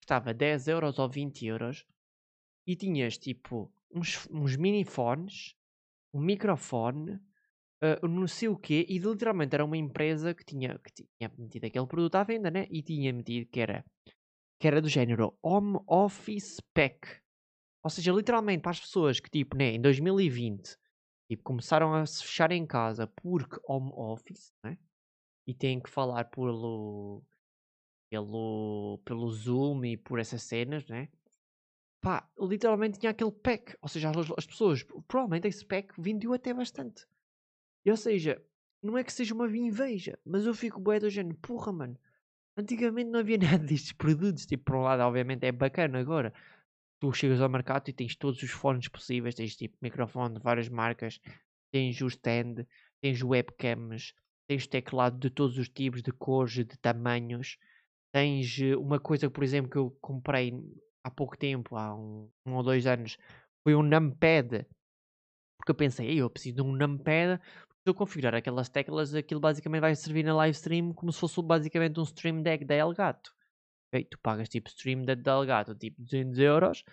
estava 0.00 0.32
10 0.32 0.66
euros 0.66 0.98
ou 0.98 1.10
20 1.10 1.44
euros 1.44 1.84
e 2.66 2.74
tinhas 2.76 3.18
tipo 3.18 3.70
uns, 3.92 4.28
uns 4.30 4.56
minifones, 4.56 5.54
um 6.12 6.20
microfone, 6.20 7.14
uh, 7.82 8.08
não 8.08 8.26
sei 8.26 8.48
o 8.48 8.56
quê, 8.56 8.86
e 8.88 8.98
literalmente 8.98 9.54
era 9.54 9.64
uma 9.64 9.76
empresa 9.76 10.34
que 10.34 10.44
tinha, 10.44 10.78
que 10.78 10.92
tinha 10.92 11.30
metido 11.38 11.66
aquele 11.66 11.86
produto 11.86 12.14
à 12.16 12.24
venda, 12.24 12.50
né? 12.50 12.66
E 12.70 12.82
tinha 12.82 13.12
metido 13.12 13.48
que 13.50 13.60
era, 13.60 13.84
que 14.60 14.66
era 14.66 14.80
do 14.80 14.88
género 14.88 15.36
Home 15.42 15.78
Office 15.86 16.60
Pack. 16.74 17.20
Ou 17.84 17.90
seja, 17.90 18.12
literalmente 18.12 18.62
para 18.62 18.70
as 18.70 18.80
pessoas 18.80 19.18
que, 19.20 19.28
tipo, 19.30 19.56
né, 19.56 19.72
em 19.74 19.80
2020 19.80 20.76
Tipo, 21.32 21.44
começaram 21.44 21.94
a 21.94 22.04
se 22.04 22.22
fechar 22.22 22.52
em 22.52 22.66
casa 22.66 23.06
porque 23.06 23.56
home 23.66 23.90
office, 23.94 24.52
né? 24.62 24.76
E 25.46 25.54
têm 25.54 25.80
que 25.80 25.88
falar 25.88 26.26
pelo, 26.26 27.22
pelo, 28.10 29.00
pelo 29.02 29.30
Zoom 29.30 29.82
e 29.86 29.96
por 29.96 30.18
essas 30.18 30.42
cenas, 30.42 30.86
né? 30.90 31.08
Pá, 32.02 32.28
literalmente 32.36 32.98
tinha 32.98 33.10
aquele 33.10 33.30
pack. 33.30 33.76
Ou 33.80 33.88
seja, 33.88 34.10
as, 34.10 34.30
as 34.36 34.44
pessoas, 34.44 34.82
provavelmente 35.06 35.46
esse 35.46 35.64
pack 35.64 35.94
vendeu 35.98 36.34
até 36.34 36.52
bastante. 36.52 37.06
E, 37.86 37.90
ou 37.90 37.96
seja, 37.96 38.44
não 38.82 38.98
é 38.98 39.04
que 39.04 39.12
seja 39.12 39.32
uma 39.32 39.46
inveja, 39.56 40.18
mas 40.24 40.44
eu 40.44 40.52
fico 40.52 40.80
bué 40.80 40.98
do 40.98 41.08
género, 41.08 41.36
porra, 41.36 41.72
mano. 41.72 41.96
Antigamente 42.56 43.08
não 43.08 43.20
havia 43.20 43.38
nada 43.38 43.64
destes 43.64 43.92
produtos. 43.92 44.44
Tipo, 44.44 44.64
por 44.64 44.76
um 44.76 44.82
lado, 44.82 45.00
obviamente 45.02 45.44
é 45.46 45.52
bacana 45.52 46.00
agora. 46.00 46.34
tu 47.00 47.12
chegas 47.12 47.40
ao 47.40 47.48
mercado 47.48 47.88
e 47.88 47.92
tens 47.92 48.16
todos 48.16 48.42
os 48.42 48.50
fones 48.50 48.88
possíveis, 48.88 49.36
tens 49.36 49.56
tipo 49.56 49.76
microfone 49.80 50.34
de 50.34 50.40
várias 50.40 50.68
marcas, 50.68 51.20
tens 51.72 52.00
o 52.00 52.08
stand, 52.08 52.66
tens 53.00 53.22
webcams, 53.22 54.14
tens 54.48 54.66
teclado 54.66 55.18
de 55.18 55.30
todos 55.30 55.56
os 55.56 55.68
tipos, 55.68 56.02
de 56.02 56.12
cores, 56.12 56.54
de 56.54 56.64
tamanhos. 56.78 57.58
Tens 58.12 58.58
eh, 58.60 58.76
uma 58.76 58.98
coisa, 59.00 59.30
por 59.30 59.44
exemplo, 59.44 59.70
que 59.70 59.78
eu 59.78 59.96
comprei 60.00 60.52
há 61.04 61.10
pouco 61.10 61.36
tempo, 61.36 61.76
há 61.76 61.94
um, 61.94 62.30
um 62.46 62.54
ou 62.54 62.62
dois 62.62 62.86
anos, 62.86 63.16
foi 63.64 63.74
um 63.74 63.82
numpad. 63.82 64.66
Porque 65.58 65.70
eu 65.70 65.74
pensei, 65.74 66.08
"Ei, 66.08 66.18
eu 66.20 66.30
preciso 66.30 66.56
de 66.56 66.62
um 66.62 66.72
numpad. 66.72 67.40
Se 67.82 67.88
eu 67.90 67.94
configurar 67.94 68.34
aquelas 68.34 68.68
teclas, 68.68 69.14
aquilo 69.14 69.40
basicamente 69.40 69.80
vai 69.80 69.94
servir 69.96 70.24
na 70.24 70.34
live 70.34 70.56
stream 70.56 70.92
como 70.92 71.12
se 71.12 71.18
fosse 71.20 71.42
basicamente 71.42 71.98
um 71.98 72.04
stream 72.04 72.42
deck 72.42 72.64
da 72.64 72.74
Elgato. 72.76 73.32
Ok, 73.92 74.04
Tu 74.10 74.18
pagas 74.20 74.48
tipo 74.48 74.68
stream 74.68 75.02
deck 75.02 75.22
da 75.22 75.32
Elgato, 75.32 75.74
tipo 75.74 76.00
200 76.02 76.38
euros. 76.38 76.84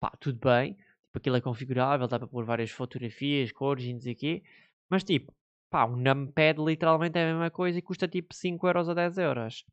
Pá, 0.00 0.10
tudo 0.20 0.38
bem. 0.40 0.74
Tipo, 0.74 1.18
aquilo 1.18 1.36
é 1.36 1.40
configurável, 1.40 2.08
dá 2.08 2.18
para 2.18 2.28
pôr 2.28 2.44
várias 2.44 2.70
fotografias, 2.70 3.52
cores 3.52 3.84
e 3.84 3.92
não 3.92 4.00
sei 4.00 4.14
quê. 4.14 4.42
Mas 4.90 5.04
tipo, 5.04 5.32
pá, 5.70 5.86
um 5.86 5.96
numpad 5.96 6.58
literalmente 6.58 7.18
é 7.18 7.24
a 7.24 7.32
mesma 7.32 7.50
coisa 7.50 7.78
e 7.78 7.82
custa 7.82 8.08
tipo 8.08 8.34
5 8.34 8.66
euros 8.66 8.88
ou 8.88 8.94
10 8.94 9.18
euros. 9.18 9.64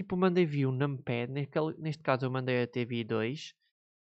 Tipo, 0.00 0.16
mandei 0.16 0.46
vir 0.46 0.66
um 0.66 0.72
numpad, 0.72 1.30
neste, 1.30 2.02
caso 2.02 2.24
eu 2.24 2.30
mandei 2.30 2.62
a 2.62 2.66
TV2. 2.66 3.54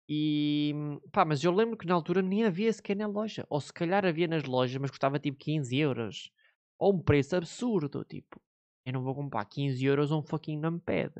E 0.08 0.72
pá, 1.12 1.26
mas 1.26 1.44
eu 1.44 1.52
lembro 1.52 1.76
que 1.76 1.86
na 1.86 1.92
altura 1.92 2.22
nem 2.22 2.42
havia 2.42 2.72
sequer 2.72 2.96
na 2.96 3.06
loja. 3.06 3.46
Ou 3.50 3.60
se 3.60 3.70
calhar 3.70 4.06
havia 4.06 4.26
nas 4.26 4.44
lojas, 4.44 4.78
mas 4.80 4.90
custava 4.90 5.18
tipo 5.18 5.36
15 5.36 5.76
euros. 5.76 6.32
Ou 6.78 6.94
um 6.94 7.02
preço 7.02 7.36
absurdo, 7.36 8.02
tipo. 8.02 8.40
Eu 8.86 8.94
não 8.94 9.02
vou 9.02 9.14
comprar 9.14 9.44
15 9.44 9.84
euros 9.84 10.10
um 10.10 10.22
fucking 10.22 10.58
numpad. 10.58 11.12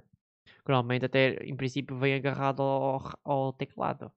Normalmente 0.67 1.05
até 1.05 1.35
em 1.45 1.55
princípio 1.55 1.99
vem 1.99 2.15
agarrado 2.15 2.63
ao, 2.63 3.03
ao 3.23 3.53
teclado. 3.53 4.11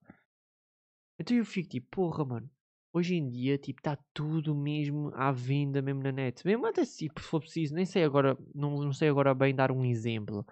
Então 1.19 1.35
eu 1.35 1.43
fico 1.43 1.67
tipo, 1.67 1.89
porra, 1.89 2.23
mano. 2.23 2.49
Hoje 2.97 3.13
em 3.13 3.29
dia, 3.29 3.59
tipo, 3.59 3.79
está 3.79 3.95
tudo 4.11 4.55
mesmo 4.55 5.11
à 5.13 5.31
venda, 5.31 5.83
mesmo 5.83 6.01
na 6.01 6.11
net. 6.11 6.43
Mesmo 6.43 6.65
até 6.65 6.83
se 6.83 7.07
tipo, 7.07 7.21
for 7.21 7.39
preciso, 7.39 7.75
nem 7.75 7.85
sei 7.85 8.03
agora, 8.03 8.35
não, 8.55 8.71
não 8.77 8.91
sei 8.91 9.07
agora 9.07 9.35
bem 9.35 9.53
dar 9.53 9.71
um 9.71 9.85
exemplo. 9.85 10.43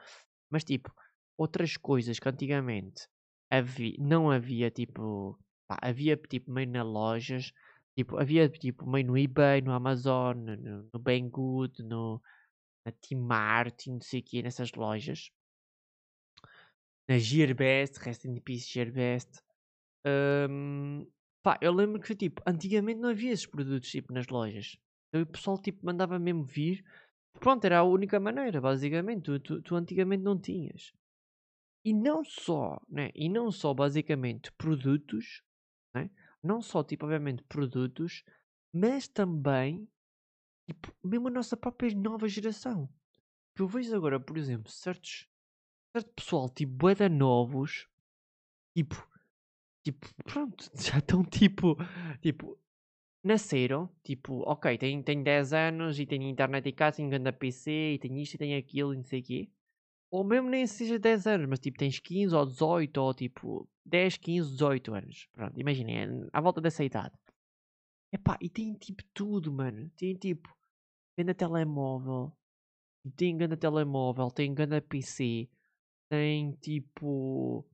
Mas 0.47 0.63
tipo, 0.63 0.93
outras 1.35 1.75
coisas 1.75 2.19
que 2.19 2.29
antigamente 2.29 3.07
havia, 3.49 3.95
não 3.97 4.29
havia, 4.29 4.69
tipo, 4.69 5.39
pá, 5.67 5.79
havia 5.81 6.15
tipo 6.15 6.51
meio 6.51 6.69
nas 6.69 6.85
lojas, 6.85 7.51
tipo, 7.97 8.15
havia 8.19 8.47
tipo 8.47 8.87
meio 8.87 9.07
no 9.07 9.17
eBay, 9.17 9.61
no 9.61 9.71
Amazon, 9.71 10.37
no, 10.37 10.87
no 10.93 10.99
Banggood, 10.99 11.81
no, 11.81 12.21
na 12.85 12.91
T-Mart, 12.91 13.87
não 13.87 14.01
sei 14.01 14.19
o 14.19 14.23
quê, 14.23 14.43
nessas 14.43 14.71
lojas. 14.73 15.31
Na 17.09 17.17
Gearbest, 17.17 17.97
Rest 17.97 18.25
in 18.25 18.39
Peace 18.39 18.71
Gearbest. 18.71 19.41
Hum, 20.05 21.07
pá, 21.45 21.59
eu 21.61 21.71
lembro 21.71 22.01
que 22.01 22.15
tipo, 22.15 22.41
antigamente 22.43 22.99
não 22.99 23.09
havia 23.09 23.31
esses 23.31 23.45
produtos 23.45 23.91
tipo 23.91 24.11
nas 24.11 24.27
lojas. 24.29 24.79
Então 25.09 25.21
o 25.21 25.27
pessoal 25.27 25.61
tipo 25.61 25.85
mandava 25.85 26.17
mesmo 26.17 26.43
vir. 26.43 26.83
Pronto, 27.39 27.63
era 27.65 27.77
a 27.79 27.83
única 27.83 28.19
maneira, 28.19 28.59
basicamente. 28.59 29.25
Tu, 29.25 29.39
tu, 29.39 29.61
tu 29.61 29.75
antigamente 29.75 30.23
não 30.23 30.39
tinhas. 30.39 30.91
E 31.85 31.93
não 31.93 32.23
só, 32.25 32.81
né? 32.89 33.11
E 33.13 33.29
não 33.29 33.51
só 33.51 33.75
basicamente 33.75 34.51
produtos, 34.53 35.43
né? 35.93 36.09
Não 36.41 36.63
só 36.63 36.83
tipo, 36.83 37.05
obviamente, 37.05 37.43
produtos, 37.43 38.23
mas 38.73 39.07
também 39.07 39.87
tipo, 40.67 40.91
mesmo 41.03 41.27
a 41.27 41.31
nossa 41.31 41.55
própria 41.55 41.93
nova 41.95 42.27
geração. 42.27 42.89
Que 43.55 43.61
eu 43.61 43.67
vejo 43.67 43.95
agora, 43.95 44.19
por 44.19 44.35
exemplo, 44.35 44.71
certos 44.71 45.27
certo 45.95 46.11
pessoal, 46.15 46.49
tipo, 46.49 46.73
boeda 46.73 47.07
novos, 47.07 47.87
tipo, 48.75 48.95
tipo, 49.85 50.07
pronto, 50.25 50.69
já 50.73 50.97
estão 50.97 51.23
tipo, 51.23 51.77
tipo, 52.21 52.57
nasceram, 53.23 53.89
tipo, 54.03 54.41
ok, 54.49 54.77
tenho, 54.77 55.03
tenho 55.03 55.23
10 55.23 55.53
anos 55.53 55.99
e 55.99 56.05
tenho 56.05 56.23
internet 56.23 56.67
em 56.67 56.73
casa, 56.73 56.97
tenho 56.97 57.09
grande 57.09 57.31
PC 57.31 57.93
e 57.93 57.99
tenho 57.99 58.17
isto 58.17 58.33
e 58.35 58.37
tenho 58.37 58.59
aquilo 58.59 58.93
e 58.93 58.97
não 58.97 59.03
sei 59.03 59.21
o 59.21 59.23
quê. 59.23 59.49
Ou 60.11 60.23
mesmo 60.23 60.49
nem 60.49 60.65
seja 60.67 60.99
10 60.99 61.27
anos, 61.27 61.47
mas 61.49 61.59
tipo, 61.59 61.77
tens 61.77 61.99
15 61.99 62.35
ou 62.35 62.45
18 62.45 62.97
ou 62.97 63.13
tipo, 63.13 63.69
10, 63.85 64.17
15, 64.17 64.51
18 64.51 64.93
anos. 64.93 65.27
Pronto, 65.33 65.59
imaginem, 65.59 65.97
é 65.97 66.07
à 66.33 66.41
volta 66.41 66.61
dessa 66.61 66.83
idade. 66.83 67.15
Epá, 68.11 68.37
e 68.41 68.49
tem 68.49 68.73
tipo 68.73 69.03
tudo, 69.13 69.51
mano. 69.51 69.89
Tem 69.97 70.15
tipo, 70.15 70.49
grande 71.17 71.33
telemóvel, 71.33 72.31
tem 73.15 73.37
grande 73.37 73.57
telemóvel, 73.57 74.31
tem 74.31 74.53
grande 74.53 74.81
PC, 74.81 75.49
tem 76.09 76.51
tipo. 76.53 77.65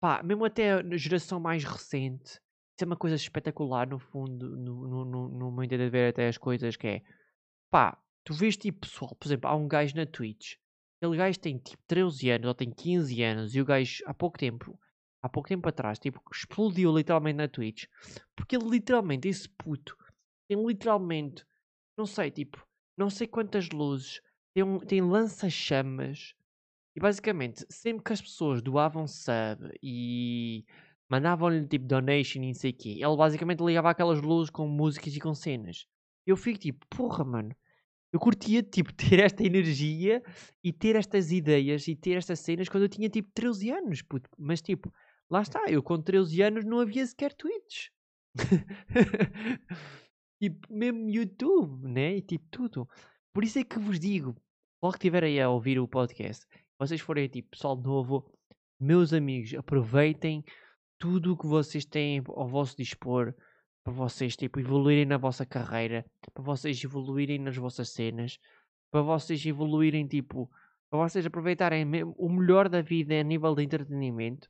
Pá, 0.00 0.22
mesmo 0.22 0.44
até 0.44 0.82
na 0.82 0.96
geração 0.96 1.40
mais 1.40 1.64
recente, 1.64 2.40
isso 2.76 2.82
é 2.82 2.84
uma 2.84 2.96
coisa 2.96 3.16
espetacular 3.16 3.88
no 3.88 3.98
fundo, 3.98 4.56
no, 4.56 5.04
no 5.28 5.50
meu 5.50 5.64
entender 5.64 5.86
de 5.86 5.90
ver 5.90 6.10
até 6.10 6.28
as 6.28 6.36
coisas 6.36 6.76
que 6.76 6.86
é. 6.86 7.02
Pá, 7.70 7.98
tu 8.22 8.34
vês 8.34 8.56
tipo 8.56 8.80
pessoal, 8.80 9.14
por 9.16 9.26
exemplo, 9.26 9.48
há 9.48 9.56
um 9.56 9.66
gajo 9.66 9.96
na 9.96 10.04
Twitch. 10.04 10.56
Aquele 11.00 11.16
gajo 11.16 11.38
tem 11.38 11.58
tipo 11.58 11.82
13 11.86 12.30
anos 12.30 12.46
ou 12.46 12.54
tem 12.54 12.70
15 12.70 13.22
anos 13.22 13.54
e 13.54 13.60
o 13.60 13.64
gajo 13.64 14.02
há 14.06 14.12
pouco 14.12 14.38
tempo, 14.38 14.78
há 15.22 15.28
pouco 15.28 15.48
tempo 15.48 15.68
atrás, 15.68 15.98
tipo, 15.98 16.20
explodiu 16.32 16.94
literalmente 16.94 17.36
na 17.36 17.48
Twitch. 17.48 17.86
Porque 18.36 18.56
ele 18.56 18.68
literalmente, 18.68 19.26
esse 19.28 19.48
puto, 19.48 19.96
tem 20.48 20.62
literalmente, 20.64 21.44
não 21.96 22.04
sei, 22.06 22.30
tipo, 22.30 22.62
não 22.96 23.08
sei 23.08 23.26
quantas 23.26 23.70
luzes, 23.70 24.20
tem, 24.54 24.62
um, 24.62 24.78
tem 24.78 25.00
lança-chamas. 25.00 26.34
E 26.96 27.00
basicamente, 27.00 27.66
sempre 27.68 28.02
que 28.02 28.12
as 28.14 28.22
pessoas 28.22 28.62
doavam 28.62 29.06
sub 29.06 29.70
e 29.82 30.64
mandavam-lhe 31.10 31.68
tipo 31.68 31.84
donation 31.84 32.42
e 32.42 32.46
não 32.46 32.54
sei 32.54 32.70
o 32.70 32.74
quê, 32.74 32.88
ele 33.02 33.16
basicamente 33.16 33.62
ligava 33.62 33.90
aquelas 33.90 34.22
luzes 34.22 34.48
com 34.48 34.66
músicas 34.66 35.14
e 35.14 35.20
com 35.20 35.34
cenas. 35.34 35.86
Eu 36.26 36.38
fico 36.38 36.58
tipo, 36.58 36.86
porra, 36.88 37.22
mano. 37.22 37.54
Eu 38.10 38.18
curtia 38.18 38.62
tipo 38.62 38.92
ter 38.96 39.20
esta 39.20 39.44
energia 39.44 40.22
e 40.64 40.72
ter 40.72 40.96
estas 40.96 41.30
ideias 41.30 41.86
e 41.86 41.94
ter 41.94 42.16
estas 42.16 42.40
cenas 42.40 42.66
quando 42.66 42.84
eu 42.84 42.88
tinha 42.88 43.10
tipo 43.10 43.30
13 43.34 43.70
anos, 43.72 44.00
puto. 44.00 44.30
Mas 44.38 44.62
tipo, 44.62 44.90
lá 45.30 45.42
está, 45.42 45.66
eu 45.68 45.82
com 45.82 46.00
13 46.00 46.40
anos 46.40 46.64
não 46.64 46.80
havia 46.80 47.06
sequer 47.06 47.34
tweets. 47.34 47.90
tipo, 50.40 50.72
mesmo 50.72 51.10
YouTube, 51.10 51.86
né? 51.86 52.16
E 52.16 52.22
tipo 52.22 52.46
tudo. 52.50 52.88
Por 53.34 53.44
isso 53.44 53.58
é 53.58 53.64
que 53.64 53.78
vos 53.78 54.00
digo, 54.00 54.34
logo 54.82 54.94
que 54.94 54.98
estiver 54.98 55.24
aí 55.24 55.38
a 55.38 55.50
ouvir 55.50 55.78
o 55.78 55.86
podcast, 55.86 56.46
vocês 56.78 57.00
forem 57.00 57.28
tipo 57.28 57.50
pessoal 57.50 57.76
novo, 57.76 58.30
meus 58.78 59.12
amigos, 59.12 59.54
aproveitem 59.54 60.44
tudo 60.98 61.32
o 61.32 61.36
que 61.36 61.46
vocês 61.46 61.84
têm 61.84 62.22
ao 62.26 62.48
vosso 62.48 62.76
dispor 62.76 63.34
para 63.84 63.92
vocês 63.92 64.36
tipo 64.36 64.58
evoluírem 64.58 65.04
na 65.04 65.16
vossa 65.16 65.46
carreira, 65.46 66.04
para 66.34 66.42
vocês 66.42 66.82
evoluírem 66.82 67.38
nas 67.38 67.56
vossas 67.56 67.90
cenas, 67.90 68.38
para 68.90 69.00
vocês 69.00 69.46
evoluírem 69.46 70.06
tipo, 70.06 70.50
para 70.90 71.08
vocês 71.08 71.24
aproveitarem 71.24 71.86
o 72.16 72.28
melhor 72.28 72.68
da 72.68 72.82
vida 72.82 73.18
a 73.18 73.22
nível 73.22 73.54
de 73.54 73.62
entretenimento, 73.62 74.48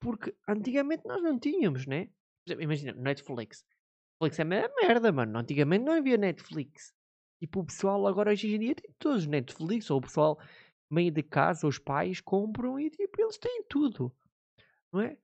porque 0.00 0.34
antigamente 0.48 1.02
nós 1.06 1.22
não 1.22 1.38
tínhamos, 1.38 1.86
né? 1.86 2.08
Imagina, 2.58 2.92
Netflix. 2.94 3.64
Netflix 4.20 4.38
é 4.38 4.44
uma 4.44 4.70
merda, 4.82 5.12
mano. 5.12 5.38
Antigamente 5.38 5.84
não 5.84 5.92
havia 5.92 6.16
Netflix. 6.16 6.94
Tipo, 7.40 7.60
o 7.60 7.64
pessoal 7.66 8.06
agora 8.06 8.32
hoje 8.32 8.54
em 8.54 8.58
dia 8.58 8.74
tem 8.74 8.90
todos 8.98 9.26
Netflix, 9.26 9.90
ou 9.90 9.98
o 9.98 10.00
pessoal 10.00 10.38
meio 10.90 11.10
de 11.10 11.22
casa, 11.22 11.66
os 11.66 11.78
pais 11.78 12.20
compram 12.20 12.78
e 12.78 12.90
tipo, 12.90 13.20
eles 13.20 13.38
têm 13.38 13.64
tudo. 13.68 14.14
Não 14.92 15.00
é? 15.00 15.16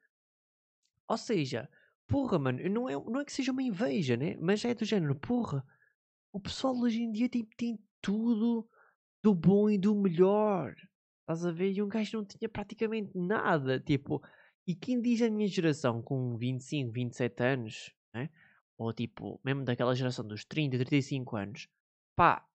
Ou 1.09 1.17
seja, 1.19 1.69
porra, 2.07 2.39
mano, 2.39 2.69
não 2.69 2.89
é, 2.89 2.93
não 2.95 3.21
é 3.21 3.25
que 3.25 3.33
seja 3.33 3.53
uma 3.53 3.63
inveja, 3.63 4.17
né? 4.17 4.37
Mas 4.41 4.65
é 4.65 4.75
do 4.75 4.85
género, 4.85 5.15
porra, 5.15 5.65
o 6.33 6.41
pessoal 6.41 6.77
hoje 6.77 7.03
em 7.03 7.13
dia 7.13 7.29
tipo, 7.29 7.55
tem 7.57 7.79
tudo 8.01 8.69
do 9.23 9.35
bom 9.35 9.71
e 9.71 9.79
do 9.79 9.95
melhor. 9.95 10.75
Estás 11.21 11.47
a 11.47 11.53
ver? 11.53 11.73
E 11.73 11.83
um 11.83 11.89
gajo 11.89 12.19
não 12.19 12.25
tinha 12.25 12.49
praticamente 12.49 13.17
nada. 13.17 13.81
Tipo, 13.81 14.23
e 14.67 14.75
quem 14.75 15.01
diz 15.01 15.23
a 15.23 15.31
minha 15.31 15.49
geração 15.49 16.03
com 16.03 16.37
25, 16.37 16.93
27 16.93 17.43
anos, 17.43 17.95
né? 18.13 18.31
ou 18.77 18.93
tipo, 18.93 19.41
mesmo 19.45 19.65
daquela 19.65 19.95
geração 19.95 20.27
dos 20.27 20.45
30, 20.45 20.79
35 20.79 21.37
anos, 21.37 21.69
pá, 22.17 22.47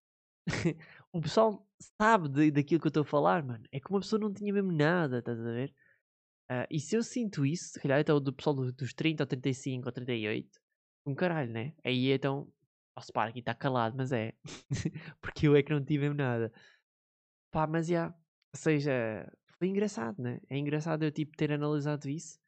o 1.11 1.21
pessoal 1.21 1.67
sabe 1.79 2.29
de, 2.29 2.51
daquilo 2.51 2.81
que 2.81 2.87
eu 2.87 2.89
estou 2.89 3.01
a 3.01 3.05
falar, 3.05 3.43
mano. 3.43 3.63
É 3.71 3.79
que 3.79 3.89
uma 3.89 3.99
pessoa 3.99 4.19
não 4.19 4.33
tinha 4.33 4.53
mesmo 4.53 4.71
nada, 4.71 5.19
estás 5.19 5.39
a 5.39 5.51
ver? 5.51 5.73
Uh, 6.51 6.65
e 6.69 6.79
se 6.79 6.95
eu 6.95 7.03
sinto 7.03 7.45
isso, 7.45 7.73
se 7.73 7.79
calhar 7.79 7.99
então 7.99 8.19
do 8.19 8.33
pessoal 8.33 8.55
dos 8.55 8.93
30 8.93 9.23
ou 9.23 9.27
35 9.27 9.87
ou 9.87 9.91
38, 9.91 10.59
um 11.05 11.15
caralho, 11.15 11.51
né? 11.51 11.73
Aí 11.83 12.11
então, 12.11 12.51
posso 12.95 13.13
parar 13.13 13.29
aqui 13.29 13.39
está 13.39 13.53
calado, 13.53 13.95
mas 13.95 14.11
é. 14.11 14.33
Porque 15.21 15.47
eu 15.47 15.55
é 15.55 15.63
que 15.63 15.71
não 15.71 15.83
tive 15.83 16.05
mesmo 16.05 16.15
nada. 16.15 16.51
Pá, 17.51 17.67
mas 17.67 17.87
já. 17.87 17.93
Yeah. 17.93 18.15
Seja, 18.55 19.31
foi 19.59 19.67
engraçado, 19.67 20.21
né? 20.21 20.39
É 20.49 20.57
engraçado 20.57 21.03
eu 21.03 21.11
tipo 21.11 21.37
ter 21.37 21.51
analisado 21.51 22.09
isso. 22.09 22.39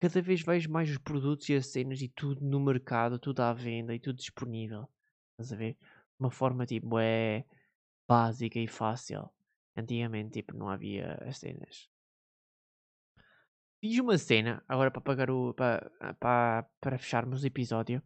Cada 0.00 0.20
vez 0.20 0.42
vejo 0.42 0.70
mais 0.70 0.90
os 0.90 0.98
produtos 0.98 1.48
e 1.48 1.54
as 1.54 1.70
cenas 1.70 2.00
e 2.02 2.08
tudo 2.08 2.44
no 2.44 2.60
mercado, 2.60 3.18
tudo 3.18 3.40
à 3.40 3.52
venda 3.52 3.94
e 3.94 4.00
tudo 4.00 4.16
disponível. 4.16 4.88
Estás 5.32 5.52
a 5.52 5.56
ver? 5.56 5.78
Uma 6.18 6.30
forma 6.30 6.66
tipo 6.66 6.98
é 6.98 7.44
básica 8.08 8.58
e 8.58 8.66
fácil. 8.66 9.28
Antigamente 9.76 10.32
tipo 10.32 10.56
não 10.56 10.68
havia 10.68 11.14
as 11.26 11.38
cenas. 11.38 11.88
fiz 13.80 13.98
uma 13.98 14.16
cena, 14.18 14.62
agora 14.68 14.90
para 14.90 15.00
pagar 15.00 15.30
o. 15.30 15.52
para, 15.54 15.90
para, 16.18 16.66
para 16.80 16.98
fecharmos 16.98 17.42
o 17.42 17.46
episódio. 17.46 18.02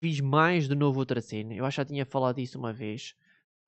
Fiz 0.00 0.20
mais 0.20 0.68
de 0.68 0.74
novo 0.74 1.00
outra 1.00 1.20
cena. 1.20 1.54
Eu 1.54 1.64
acho 1.64 1.76
que 1.76 1.80
já 1.82 1.84
tinha 1.86 2.06
falado 2.06 2.36
disso 2.36 2.58
uma 2.58 2.72
vez. 2.72 3.16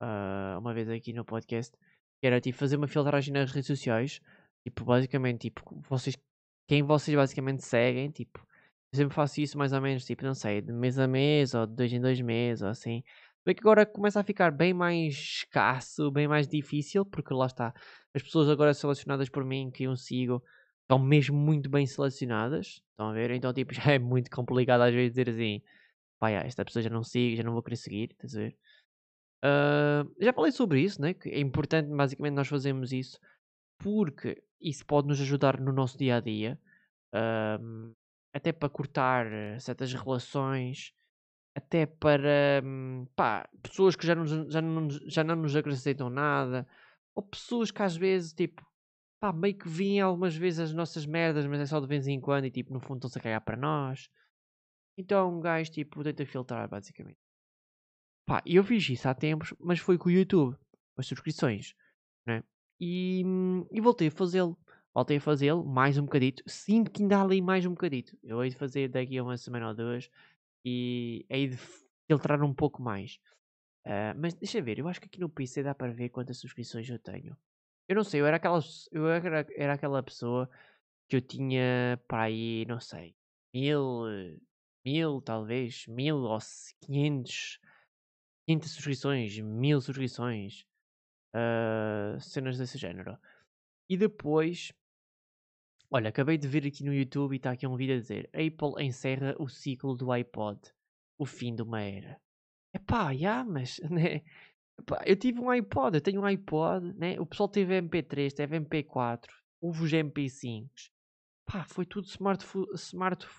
Uh, 0.01 0.59
uma 0.59 0.73
vez 0.75 0.89
aqui 0.89 1.13
no 1.13 1.25
podcast. 1.25 1.77
Que 2.21 2.27
era 2.27 2.41
tipo 2.41 2.57
fazer 2.59 2.77
uma 2.77 2.89
filtragem 2.89 3.33
nas 3.33 3.51
redes 3.51 3.67
sociais. 3.67 4.21
Tipo, 4.65 4.85
basicamente, 4.85 5.51
tipo, 5.51 5.63
vocês. 5.89 6.17
Quem 6.69 6.83
vocês 6.83 7.17
basicamente 7.17 7.65
seguem, 7.65 8.11
tipo. 8.11 8.47
Eu 8.93 8.99
sempre 8.99 9.15
faço 9.15 9.41
isso 9.41 9.59
mais 9.59 9.73
ou 9.73 9.81
menos, 9.81 10.05
tipo, 10.05 10.25
não 10.25 10.35
sei, 10.35 10.63
de 10.63 10.73
mês 10.73 10.99
a 10.99 11.07
mês, 11.07 11.55
ou 11.55 11.67
de 11.67 11.75
dois 11.75 11.93
em 11.93 12.01
dois 12.01 12.21
meses, 12.21 12.63
ou 12.63 12.69
assim. 12.69 13.03
Bem 13.49 13.55
que 13.55 13.63
agora 13.63 13.87
começa 13.87 14.21
a 14.21 14.23
ficar 14.23 14.51
bem 14.51 14.75
mais 14.75 15.15
escasso, 15.15 16.11
bem 16.11 16.29
mais 16.29 16.47
difícil, 16.47 17.07
porque 17.07 17.33
lá 17.33 17.47
está. 17.47 17.73
As 18.15 18.23
pessoas 18.23 18.47
agora 18.47 18.75
selecionadas 18.75 19.31
por 19.31 19.43
mim, 19.43 19.71
que 19.71 19.85
eu 19.85 19.97
sigo, 19.97 20.45
estão 20.83 20.99
mesmo 20.99 21.35
muito 21.35 21.71
bem 21.71 21.87
selecionadas. 21.87 22.83
Estão 22.91 23.09
a 23.09 23.13
ver? 23.15 23.31
Então, 23.31 23.51
tipo, 23.55 23.73
já 23.73 23.93
é 23.93 23.99
muito 23.99 24.31
complicado 24.31 24.83
às 24.83 24.93
vezes 24.93 25.13
dizer 25.13 25.31
assim: 25.31 25.63
pá, 26.19 26.31
já, 26.31 26.41
esta 26.41 26.63
pessoa 26.63 26.83
já 26.83 26.91
não 26.91 27.03
sigo, 27.03 27.37
já 27.37 27.43
não 27.43 27.55
vou 27.55 27.63
querer 27.63 27.77
seguir. 27.77 28.11
Estás 28.11 28.37
a 28.37 28.39
ver? 28.39 28.57
Uh, 29.43 30.15
já 30.21 30.31
falei 30.35 30.53
sobre 30.53 30.83
isso, 30.83 31.01
né? 31.01 31.15
Que 31.15 31.31
é 31.31 31.41
importante, 31.41 31.89
basicamente, 31.89 32.35
nós 32.35 32.49
fazermos 32.49 32.93
isso 32.93 33.19
porque 33.79 34.43
isso 34.61 34.85
pode 34.85 35.09
nos 35.09 35.23
ajudar 35.23 35.59
no 35.59 35.73
nosso 35.73 35.97
dia 35.97 36.17
a 36.17 36.21
dia. 36.21 36.61
Uh, 37.15 37.97
até 38.31 38.53
para 38.53 38.69
cortar 38.69 39.27
certas 39.59 39.95
relações, 39.95 40.93
até 41.59 41.87
para 41.87 42.63
pá, 43.15 43.49
pessoas 43.63 43.97
que 43.97 44.07
já 44.07 44.15
não, 44.15 44.27
já, 44.27 44.63
não, 44.63 44.89
já 44.89 45.25
não 45.25 45.37
nos 45.37 45.55
acrescentam 45.55 46.09
nada, 46.09 46.67
ou 47.15 47.23
pessoas 47.23 47.71
que 47.71 47.83
às 47.83 47.97
vezes 47.97 48.33
tipo 48.33 48.67
pá, 49.21 49.33
meio 49.33 49.57
que 49.59 49.69
vêm 49.69 50.01
algumas 50.01 50.35
vezes 50.37 50.61
as 50.61 50.73
nossas 50.73 51.05
merdas, 51.05 51.47
mas 51.47 51.61
é 51.61 51.67
só 51.67 51.81
de 51.81 51.87
vez 51.87 52.07
em 52.07 52.21
quando 52.21 52.47
e 52.47 52.51
tipo 52.51 52.73
no 52.73 52.81
fundo 52.81 52.99
estão-se 52.99 53.19
a 53.19 53.23
cagar 53.23 53.41
para 53.43 53.57
nós. 53.57 54.09
Então 54.97 55.37
um 55.37 55.41
gajo 55.41 55.71
tipo 55.71 56.03
tenta 56.03 56.25
filtrar 56.25 56.69
basicamente. 56.69 57.19
Pá, 58.27 58.43
eu 58.47 58.63
fiz 58.63 58.89
isso 58.89 59.09
há 59.09 59.15
tempos, 59.15 59.55
mas 59.59 59.79
foi 59.79 59.99
com 59.99 60.09
o 60.09 60.13
YouTube, 60.13 60.57
com 60.95 61.01
as 61.01 61.07
subscrições, 61.07 61.75
né? 62.27 62.45
E, 62.81 63.23
e 63.73 63.81
voltei 63.81 64.09
a 64.09 64.11
fazê-lo 64.11 64.57
voltei 64.95 65.19
a 65.19 65.21
fazê-lo 65.21 65.65
mais 65.65 65.97
um 65.97 66.03
bocadito. 66.03 66.43
Sinto 66.47 66.91
que 66.91 67.03
ainda 67.03 67.19
há 67.19 67.23
ali 67.23 67.41
mais 67.41 67.65
um 67.65 67.71
bocadito. 67.71 68.17
Eu 68.23 68.43
hei 68.43 68.51
de 68.51 68.57
fazer 68.57 68.89
daqui 68.89 69.17
a 69.17 69.23
uma 69.23 69.37
semana 69.37 69.69
ou 69.69 69.75
duas 69.75 70.11
e 70.65 71.27
hei 71.29 71.49
de 71.49 71.57
filtrar 72.09 72.43
um 72.43 72.55
pouco 72.55 72.83
mais. 72.83 73.19
Uh, 73.87 74.15
mas 74.17 74.35
deixa 74.35 74.61
ver, 74.61 74.79
eu 74.79 74.89
acho 74.89 75.01
que 75.01 75.07
aqui 75.07 75.21
no 75.21 75.29
PC 75.29 75.63
dá 75.63 75.75
para 75.75 75.93
ver 75.93 76.11
quantas 76.11 76.39
subscrições 76.39 76.89
eu 76.89 76.99
tenho. 76.99 77.37
Eu 77.89 77.97
não 77.97 78.05
sei, 78.05 78.21
eu 78.21 78.27
era 78.27 78.37
aquela, 78.37 78.61
eu 78.93 79.09
era, 79.09 79.47
era 79.57 79.73
aquela 79.75 80.03
pessoa 80.03 80.49
que 81.09 81.17
eu 81.17 81.23
tinha 81.23 81.99
para 82.07 82.25
aí, 82.25 82.67
não 82.67 82.79
sei, 82.81 83.17
mil, 83.55 84.03
mil 84.85 85.23
talvez, 85.23 85.87
mil 85.87 86.19
ou 86.19 86.39
quinhentos, 86.83 87.59
quinhentas 88.47 88.73
subscrições, 88.73 89.39
mil 89.39 89.81
subscrições, 89.81 90.67
uh, 91.35 92.21
cenas 92.21 92.59
desse 92.59 92.77
género. 92.77 93.19
E 93.89 93.97
depois 93.97 94.73
Olha, 95.91 96.11
acabei 96.11 96.37
de 96.37 96.47
ver 96.47 96.67
aqui 96.67 96.85
no 96.85 96.93
YouTube 96.93 97.33
e 97.33 97.37
está 97.37 97.53
aqui 97.53 97.67
um 97.67 97.75
vídeo 97.75 97.97
a 97.97 97.99
dizer 97.99 98.29
Apple 98.35 98.85
encerra 98.85 99.35
o 99.39 99.49
ciclo 99.49 99.97
do 99.97 100.13
iPod. 100.13 100.61
O 101.19 101.25
fim 101.25 101.55
de 101.55 101.63
uma 101.63 101.81
era. 101.81 102.21
Epá, 102.75 103.15
já, 103.15 103.43
mas... 103.43 103.81
Né? 103.91 104.23
Epá, 104.79 105.03
eu 105.07 105.17
tive 105.17 105.41
um 105.41 105.51
iPod, 105.51 105.97
eu 105.97 106.01
tenho 106.01 106.21
um 106.21 106.25
iPod, 106.25 106.95
né? 106.95 107.19
O 107.19 107.27
pessoal 107.27 107.49
teve 107.49 107.81
MP3, 107.81 108.33
teve 108.33 108.61
MP4, 108.61 109.27
houve 109.61 109.85
os 109.85 109.91
MP5. 109.91 110.69
Pá, 111.47 111.65
foi 111.65 111.87
tudo 111.87 112.07
smartphone, 112.07 112.67
smart. 112.75 113.35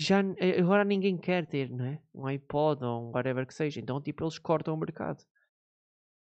Já, 0.00 0.22
eh, 0.38 0.60
agora 0.60 0.84
ninguém 0.84 1.18
quer 1.18 1.46
ter, 1.46 1.70
né? 1.70 2.02
Um 2.14 2.26
iPod 2.26 2.84
ou 2.84 3.08
um 3.08 3.12
whatever 3.12 3.46
que 3.46 3.54
seja. 3.54 3.80
Então, 3.80 4.00
tipo, 4.00 4.24
eles 4.24 4.38
cortam 4.38 4.74
o 4.74 4.76
mercado. 4.78 5.22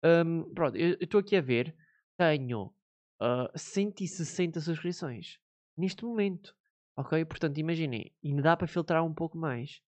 Um, 0.05 0.55
pronto, 0.55 0.77
eu 0.77 0.97
estou 1.01 1.21
aqui 1.21 1.35
a 1.37 1.41
ver. 1.41 1.75
Tenho 2.17 2.73
uh, 3.21 3.51
160 3.57 4.61
subscrições 4.61 5.39
neste 5.77 6.05
momento. 6.05 6.55
Ok? 6.97 7.25
Portanto, 7.25 7.59
imaginem, 7.59 8.13
ainda 8.25 8.43
dá 8.43 8.57
para 8.57 8.67
filtrar 8.67 9.05
um 9.05 9.13
pouco 9.13 9.37
mais. 9.37 9.81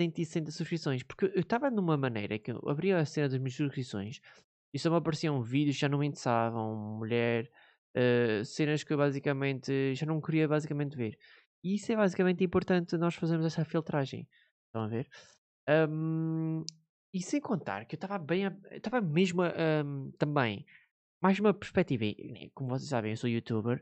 160 0.00 0.50
subscrições. 0.50 1.02
Porque 1.02 1.26
eu 1.26 1.40
estava 1.40 1.70
numa 1.70 1.96
maneira 1.96 2.38
que 2.38 2.50
eu 2.50 2.60
abria 2.68 2.98
a 2.98 3.04
cena 3.04 3.28
das 3.28 3.38
minhas 3.38 3.54
subscrições 3.54 4.20
e 4.72 4.78
só 4.78 4.90
me 4.90 4.96
apareciam 4.96 5.42
vídeos 5.42 5.76
que 5.76 5.80
já 5.82 5.88
não 5.88 5.98
me 5.98 6.06
interessavam, 6.06 6.96
mulher, 6.98 7.50
uh, 7.96 8.44
cenas 8.44 8.82
que 8.82 8.92
eu 8.92 8.96
basicamente 8.96 9.94
já 9.94 10.06
não 10.06 10.20
queria 10.20 10.48
basicamente 10.48 10.96
ver. 10.96 11.18
E 11.62 11.74
isso 11.74 11.92
é 11.92 11.96
basicamente 11.96 12.42
importante 12.42 12.96
nós 12.96 13.14
fazermos 13.14 13.46
essa 13.46 13.64
filtragem. 13.64 14.26
Estão 14.66 14.82
a 14.82 14.88
ver? 14.88 15.08
Um, 15.68 16.64
e 17.12 17.20
sem 17.20 17.40
contar 17.40 17.84
que 17.84 17.94
eu 17.94 17.96
estava 17.96 18.18
bem, 18.18 18.44
estava 18.70 19.00
mesmo 19.00 19.42
um, 19.42 20.10
também 20.12 20.64
mais 21.20 21.38
uma 21.38 21.52
perspectiva. 21.52 22.04
Como 22.54 22.70
vocês 22.70 22.88
sabem, 22.88 23.12
eu 23.12 23.16
sou 23.16 23.28
youtuber. 23.28 23.78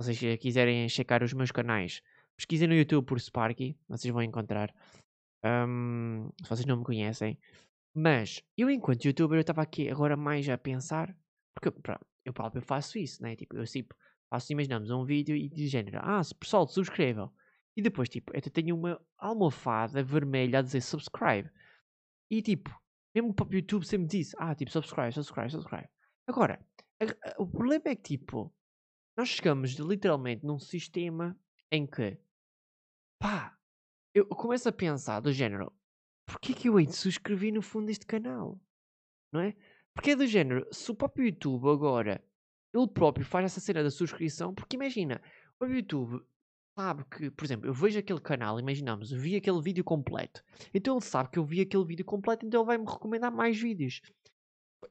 Se 0.00 0.12
vocês 0.12 0.40
quiserem 0.40 0.88
checar 0.88 1.22
os 1.22 1.32
meus 1.32 1.50
canais, 1.50 2.02
pesquisem 2.36 2.68
no 2.68 2.74
YouTube 2.74 3.06
por 3.06 3.18
Sparky, 3.18 3.76
vocês 3.88 4.12
vão 4.12 4.22
encontrar. 4.22 4.72
Um, 5.44 6.30
se 6.42 6.48
vocês 6.48 6.66
não 6.66 6.78
me 6.78 6.84
conhecem. 6.84 7.38
Mas 7.94 8.42
eu, 8.56 8.70
enquanto 8.70 9.04
youtuber, 9.04 9.38
eu 9.38 9.40
estava 9.40 9.62
aqui 9.62 9.88
agora 9.88 10.16
mais 10.16 10.48
a 10.48 10.56
pensar. 10.56 11.16
Porque 11.54 11.74
eu 12.24 12.32
próprio 12.32 12.62
faço 12.62 12.98
isso, 12.98 13.22
né? 13.22 13.34
Tipo, 13.34 13.56
eu 13.56 13.64
tipo, 13.64 13.94
faço, 14.30 14.52
imaginamos, 14.52 14.90
um 14.90 15.04
vídeo 15.04 15.34
e 15.34 15.48
de 15.48 15.66
género, 15.66 15.98
ah, 16.02 16.20
pessoal, 16.38 16.68
subscrevam. 16.68 17.32
E 17.76 17.82
depois, 17.82 18.08
tipo, 18.08 18.32
eu 18.34 18.42
tenho 18.42 18.76
uma 18.76 19.00
almofada 19.18 20.02
vermelha 20.02 20.58
a 20.58 20.62
dizer 20.62 20.82
subscribe. 20.82 21.50
E 22.30 22.42
tipo, 22.42 22.70
mesmo 23.14 23.34
o 23.38 23.54
YouTube 23.54 23.86
sempre 23.86 24.06
diz, 24.06 24.34
ah, 24.36 24.54
tipo, 24.54 24.70
subscribe, 24.70 25.12
subscribe, 25.12 25.50
subscribe. 25.50 25.88
Agora, 26.26 26.64
o 27.38 27.46
problema 27.46 27.84
é 27.86 27.96
que, 27.96 28.16
tipo, 28.16 28.52
nós 29.16 29.28
chegamos 29.28 29.72
literalmente 29.72 30.44
num 30.44 30.58
sistema 30.58 31.38
em 31.70 31.86
que, 31.86 32.18
pá, 33.18 33.56
eu 34.14 34.26
começo 34.26 34.68
a 34.68 34.72
pensar 34.72 35.20
do 35.20 35.32
género, 35.32 35.72
porquê 36.26 36.52
que 36.52 36.68
eu 36.68 36.80
hei 36.80 36.86
de 36.86 36.96
subscrever 36.96 37.52
no 37.52 37.62
fundo 37.62 37.90
este 37.90 38.06
canal? 38.06 38.60
Não 39.32 39.40
é? 39.40 39.54
Porque 39.94 40.10
é 40.10 40.16
do 40.16 40.26
género, 40.26 40.66
se 40.72 40.90
o 40.90 40.94
próprio 40.94 41.26
YouTube 41.26 41.68
agora, 41.68 42.22
ele 42.74 42.88
próprio 42.88 43.24
faz 43.24 43.46
essa 43.46 43.60
cena 43.60 43.82
da 43.82 43.90
subscrição, 43.90 44.54
porque 44.54 44.76
imagina, 44.76 45.22
o 45.60 45.64
YouTube 45.64 46.22
sabe 46.78 47.04
que, 47.04 47.30
por 47.30 47.44
exemplo, 47.44 47.68
eu 47.68 47.72
vejo 47.72 47.98
aquele 47.98 48.20
canal, 48.20 48.58
imaginamos, 48.58 49.12
eu 49.12 49.18
vi 49.18 49.36
aquele 49.36 49.62
vídeo 49.62 49.84
completo, 49.84 50.42
então 50.74 50.96
ele 50.96 51.04
sabe 51.04 51.30
que 51.30 51.38
eu 51.38 51.44
vi 51.44 51.60
aquele 51.60 51.84
vídeo 51.84 52.04
completo, 52.04 52.44
então 52.44 52.60
ele 52.60 52.66
vai-me 52.66 52.84
recomendar 52.84 53.32
mais 53.32 53.58
vídeos 53.58 54.02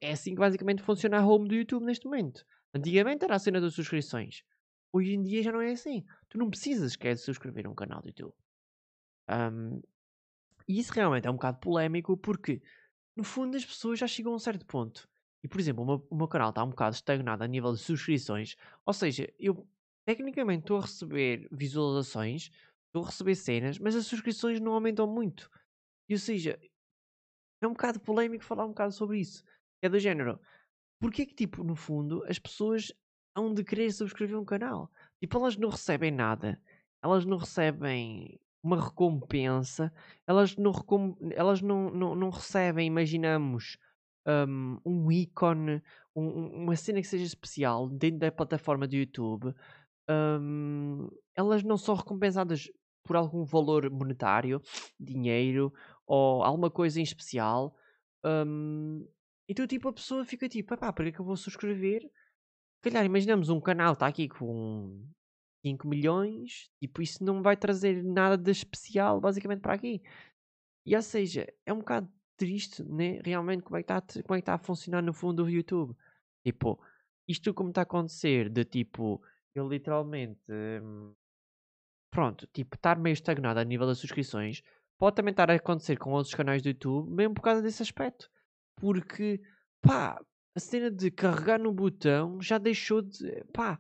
é 0.01 0.11
assim 0.11 0.31
que 0.31 0.39
basicamente 0.39 0.81
funciona 0.81 1.19
a 1.19 1.25
home 1.25 1.47
do 1.47 1.55
YouTube 1.55 1.85
neste 1.85 2.05
momento. 2.05 2.45
Antigamente 2.73 3.23
era 3.23 3.35
a 3.35 3.39
cena 3.39 3.61
das 3.61 3.73
subscrições. 3.73 4.43
Hoje 4.91 5.13
em 5.13 5.23
dia 5.23 5.43
já 5.43 5.51
não 5.51 5.61
é 5.61 5.71
assim. 5.71 6.05
Tu 6.29 6.37
não 6.37 6.49
precisas 6.49 6.95
quer 6.95 7.17
subscrever 7.17 7.69
um 7.69 7.75
canal 7.75 8.01
do 8.01 8.07
YouTube. 8.07 8.33
Um, 9.29 9.81
e 10.67 10.79
isso 10.79 10.93
realmente 10.93 11.27
é 11.27 11.29
um 11.29 11.35
bocado 11.35 11.59
polémico 11.59 12.17
porque, 12.17 12.61
no 13.15 13.23
fundo, 13.23 13.55
as 13.55 13.65
pessoas 13.65 13.99
já 13.99 14.07
chegam 14.07 14.33
a 14.33 14.35
um 14.35 14.39
certo 14.39 14.65
ponto. 14.65 15.07
E, 15.43 15.47
por 15.47 15.59
exemplo, 15.59 15.83
o 15.83 15.85
meu, 15.85 16.07
o 16.09 16.15
meu 16.15 16.27
canal 16.27 16.49
está 16.49 16.63
um 16.63 16.69
bocado 16.69 16.95
estagnado 16.95 17.43
a 17.43 17.47
nível 17.47 17.71
de 17.71 17.79
subscrições. 17.79 18.55
Ou 18.85 18.93
seja, 18.93 19.31
eu 19.37 19.67
tecnicamente 20.05 20.61
estou 20.61 20.77
a 20.77 20.81
receber 20.81 21.47
visualizações, 21.51 22.49
estou 22.87 23.03
a 23.03 23.07
receber 23.07 23.35
cenas, 23.35 23.77
mas 23.77 23.95
as 23.95 24.07
subscrições 24.07 24.59
não 24.59 24.73
aumentam 24.73 25.07
muito. 25.07 25.49
E, 26.09 26.13
ou 26.13 26.19
seja, 26.19 26.59
é 27.61 27.67
um 27.67 27.73
bocado 27.73 27.99
polémico 27.99 28.43
falar 28.43 28.65
um 28.65 28.69
bocado 28.69 28.93
sobre 28.93 29.19
isso. 29.19 29.43
É 29.85 29.89
do 29.89 29.99
género. 29.99 30.39
Porquê 30.99 31.27
que, 31.27 31.35
tipo, 31.35 31.63
no 31.63 31.75
fundo, 31.75 32.23
as 32.27 32.39
pessoas 32.39 32.91
hão 33.35 33.53
de 33.53 33.63
querer 33.63 33.91
subscrever 33.91 34.39
um 34.39 34.43
canal? 34.43 34.91
Tipo, 35.19 35.37
elas 35.37 35.55
não 35.55 35.69
recebem 35.69 36.09
nada. 36.09 36.59
Elas 37.03 37.23
não 37.23 37.37
recebem 37.37 38.39
uma 38.63 38.83
recompensa. 38.83 39.93
Elas 40.25 40.55
não, 40.55 40.71
recom 40.71 41.15
elas 41.33 41.61
não, 41.61 41.91
não, 41.91 42.15
não 42.15 42.29
recebem, 42.31 42.87
imaginamos, 42.87 43.77
um, 44.27 44.79
um 44.83 45.11
ícone, 45.11 45.83
um, 46.15 46.63
uma 46.63 46.75
cena 46.75 46.99
que 46.99 47.07
seja 47.07 47.25
especial 47.25 47.87
dentro 47.87 48.21
da 48.21 48.31
plataforma 48.31 48.87
do 48.87 48.95
YouTube. 48.95 49.53
Um, 50.09 51.11
elas 51.35 51.61
não 51.61 51.77
são 51.77 51.93
recompensadas 51.93 52.71
por 53.03 53.15
algum 53.15 53.43
valor 53.43 53.87
monetário, 53.91 54.59
dinheiro 54.99 55.71
ou 56.07 56.43
alguma 56.43 56.71
coisa 56.71 56.99
em 56.99 57.03
especial. 57.03 57.75
Um, 58.25 59.07
então, 59.47 59.67
tipo, 59.67 59.87
a 59.87 59.93
pessoa 59.93 60.25
fica 60.25 60.49
tipo, 60.49 60.75
pá, 60.77 60.91
para 60.91 61.05
que 61.05 61.09
é 61.09 61.11
que 61.13 61.19
eu 61.19 61.25
vou 61.25 61.37
subscrever? 61.37 62.09
Calhar, 62.81 63.05
imaginamos 63.05 63.49
um 63.49 63.59
canal 63.59 63.93
está 63.93 64.07
aqui 64.07 64.27
com 64.27 65.07
5 65.65 65.87
milhões, 65.87 66.69
tipo, 66.79 67.01
isso 67.01 67.23
não 67.23 67.41
vai 67.41 67.57
trazer 67.57 68.03
nada 68.03 68.37
de 68.37 68.51
especial, 68.51 69.19
basicamente, 69.19 69.61
para 69.61 69.73
aqui. 69.73 70.01
E, 70.85 70.95
ou 70.95 71.01
seja, 71.01 71.51
é 71.65 71.73
um 71.73 71.79
bocado 71.79 72.07
triste, 72.37 72.83
né? 72.83 73.19
Realmente, 73.23 73.63
como 73.63 73.77
é 73.77 73.83
que 73.83 73.91
está 73.91 74.35
é 74.35 74.41
tá 74.41 74.53
a 74.55 74.57
funcionar 74.59 75.01
no 75.01 75.13
fundo 75.13 75.43
o 75.43 75.49
YouTube. 75.49 75.95
Tipo, 76.45 76.79
isto 77.27 77.53
como 77.53 77.69
está 77.69 77.81
a 77.81 77.83
acontecer, 77.83 78.49
de 78.49 78.63
tipo, 78.65 79.21
eu 79.55 79.67
literalmente, 79.67 80.39
hum, 80.49 81.13
pronto, 82.11 82.47
tipo, 82.53 82.75
estar 82.75 82.99
meio 82.99 83.13
estagnado 83.13 83.59
a 83.59 83.63
nível 83.63 83.87
das 83.87 83.97
subscrições, 83.97 84.61
pode 84.99 85.15
também 85.15 85.31
estar 85.31 85.49
a 85.49 85.55
acontecer 85.55 85.97
com 85.97 86.11
outros 86.11 86.35
canais 86.35 86.61
do 86.61 86.69
YouTube, 86.69 87.09
mesmo 87.11 87.33
por 87.33 87.41
causa 87.41 87.61
desse 87.61 87.81
aspecto. 87.81 88.29
Porque, 88.75 89.41
pá, 89.81 90.19
a 90.55 90.59
cena 90.59 90.89
de 90.89 91.11
carregar 91.11 91.59
no 91.59 91.73
botão 91.73 92.41
já 92.41 92.57
deixou 92.57 93.01
de, 93.01 93.43
pá, 93.53 93.79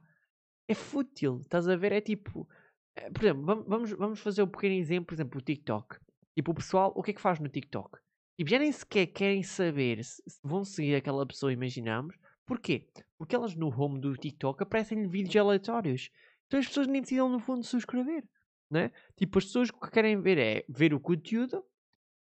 é 0.67 0.73
fútil, 0.73 1.39
estás 1.41 1.67
a 1.67 1.75
ver? 1.75 1.91
É 1.91 2.01
tipo, 2.01 2.47
é, 2.95 3.09
por 3.09 3.23
exemplo, 3.23 3.65
vamos, 3.67 3.91
vamos 3.91 4.19
fazer 4.19 4.43
um 4.43 4.47
pequeno 4.47 4.75
exemplo, 4.75 5.07
por 5.07 5.13
exemplo, 5.13 5.39
o 5.39 5.43
TikTok. 5.43 5.97
Tipo, 6.35 6.51
o 6.51 6.55
pessoal, 6.55 6.93
o 6.95 7.03
que 7.03 7.11
é 7.11 7.13
que 7.13 7.21
faz 7.21 7.39
no 7.39 7.49
TikTok? 7.49 7.99
Tipo, 8.37 8.49
já 8.49 8.59
nem 8.59 8.71
sequer 8.71 9.07
querem 9.07 9.43
saber 9.43 10.03
se, 10.03 10.21
vão 10.43 10.63
seguir 10.63 10.95
aquela 10.95 11.25
pessoa, 11.25 11.53
imaginamos. 11.53 12.17
Porquê? 12.45 12.87
Porque 13.17 13.35
elas 13.35 13.55
no 13.55 13.69
home 13.69 13.99
do 13.99 14.15
TikTok 14.15 14.63
aparecem-lhe 14.63 15.07
vídeos 15.07 15.35
aleatórios. 15.35 16.09
Então 16.47 16.59
as 16.59 16.67
pessoas 16.67 16.87
nem 16.87 17.01
precisam, 17.01 17.29
no 17.29 17.39
fundo, 17.39 17.63
subscrever. 17.63 18.23
Né? 18.69 18.91
Tipo, 19.15 19.37
as 19.39 19.45
pessoas 19.45 19.69
o 19.69 19.79
que 19.79 19.91
querem 19.91 20.19
ver 20.21 20.37
é 20.37 20.65
ver 20.67 20.93
o 20.93 20.99
conteúdo, 20.99 21.63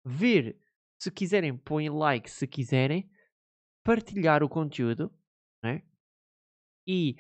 ver 0.05 0.57
se 0.99 1.11
quiserem, 1.11 1.57
põem 1.57 1.89
like 1.89 2.29
se 2.29 2.47
quiserem, 2.47 3.09
partilhar 3.83 4.43
o 4.43 4.49
conteúdo, 4.49 5.11
né? 5.63 5.83
E 6.87 7.15